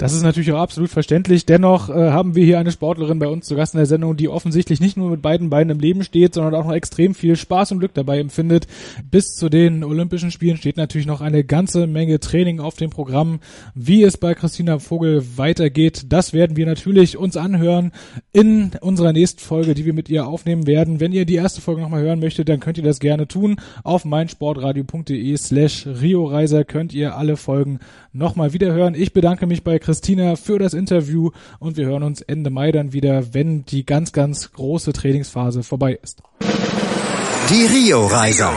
Das 0.00 0.14
ist 0.14 0.22
natürlich 0.22 0.50
auch 0.52 0.60
absolut 0.60 0.88
verständlich. 0.88 1.44
Dennoch 1.44 1.90
äh, 1.90 1.92
haben 1.92 2.34
wir 2.34 2.42
hier 2.42 2.58
eine 2.58 2.72
Sportlerin 2.72 3.18
bei 3.18 3.28
uns 3.28 3.44
zu 3.44 3.54
Gast 3.54 3.74
in 3.74 3.78
der 3.78 3.86
Sendung, 3.86 4.16
die 4.16 4.30
offensichtlich 4.30 4.80
nicht 4.80 4.96
nur 4.96 5.10
mit 5.10 5.20
beiden 5.20 5.50
Beinen 5.50 5.68
im 5.68 5.78
Leben 5.78 6.04
steht, 6.04 6.32
sondern 6.32 6.54
auch 6.54 6.64
noch 6.64 6.72
extrem 6.72 7.14
viel 7.14 7.36
Spaß 7.36 7.72
und 7.72 7.80
Glück 7.80 7.92
dabei 7.92 8.18
empfindet. 8.18 8.66
Bis 9.10 9.34
zu 9.34 9.50
den 9.50 9.84
Olympischen 9.84 10.30
Spielen 10.30 10.56
steht 10.56 10.78
natürlich 10.78 11.06
noch 11.06 11.20
eine 11.20 11.44
ganze 11.44 11.86
Menge 11.86 12.18
Training 12.18 12.60
auf 12.60 12.76
dem 12.76 12.88
Programm. 12.88 13.40
Wie 13.74 14.02
es 14.02 14.16
bei 14.16 14.32
Christina 14.32 14.78
Vogel 14.78 15.22
weitergeht, 15.36 16.06
das 16.08 16.32
werden 16.32 16.56
wir 16.56 16.64
natürlich 16.64 17.18
uns 17.18 17.36
anhören 17.36 17.92
in 18.32 18.70
unserer 18.80 19.12
nächsten 19.12 19.40
Folge, 19.40 19.74
die 19.74 19.84
wir 19.84 19.92
mit 19.92 20.08
ihr 20.08 20.26
aufnehmen 20.26 20.66
werden. 20.66 21.00
Wenn 21.00 21.12
ihr 21.12 21.26
die 21.26 21.34
erste 21.34 21.60
Folge 21.60 21.82
nochmal 21.82 22.00
hören 22.00 22.20
möchtet, 22.20 22.48
dann 22.48 22.60
könnt 22.60 22.78
ihr 22.78 22.84
das 22.84 23.00
gerne 23.00 23.28
tun. 23.28 23.60
Auf 23.84 24.06
meinsportradio.de 24.06 25.36
slash 25.36 25.86
Rio 25.86 26.24
Reiser 26.24 26.64
könnt 26.64 26.94
ihr 26.94 27.18
alle 27.18 27.36
Folgen 27.36 27.80
nochmal 28.12 28.52
wiederhören. 28.52 28.94
Ich 28.94 29.12
bedanke 29.12 29.46
mich 29.46 29.64
bei 29.64 29.78
Christina 29.78 30.36
für 30.36 30.58
das 30.58 30.74
Interview 30.74 31.30
und 31.58 31.76
wir 31.76 31.86
hören 31.86 32.02
uns 32.02 32.20
Ende 32.22 32.50
Mai 32.50 32.72
dann 32.72 32.92
wieder, 32.92 33.34
wenn 33.34 33.64
die 33.64 33.84
ganz, 33.84 34.12
ganz 34.12 34.52
große 34.52 34.92
Trainingsphase 34.92 35.62
vorbei 35.62 35.98
ist. 36.02 36.22
Die 37.50 37.66
Rio-Reise. 37.66 38.48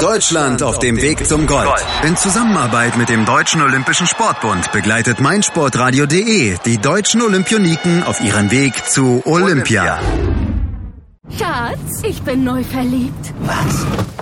Deutschland 0.00 0.62
auf 0.62 0.78
dem 0.78 0.96
Weg 1.02 1.26
zum 1.26 1.46
Gold. 1.46 1.68
In 2.02 2.16
Zusammenarbeit 2.16 2.96
mit 2.96 3.10
dem 3.10 3.26
Deutschen 3.26 3.60
Olympischen 3.60 4.06
Sportbund 4.06 4.72
begleitet 4.72 5.20
meinsportradio.de 5.20 6.56
die 6.64 6.78
deutschen 6.78 7.20
Olympioniken 7.20 8.02
auf 8.04 8.22
ihrem 8.22 8.50
Weg 8.50 8.86
zu 8.86 9.22
Olympia. 9.26 10.00
Schatz, 11.38 12.02
ich 12.04 12.22
bin 12.22 12.44
neu 12.44 12.64
verliebt. 12.64 13.34
Was? 13.40 14.21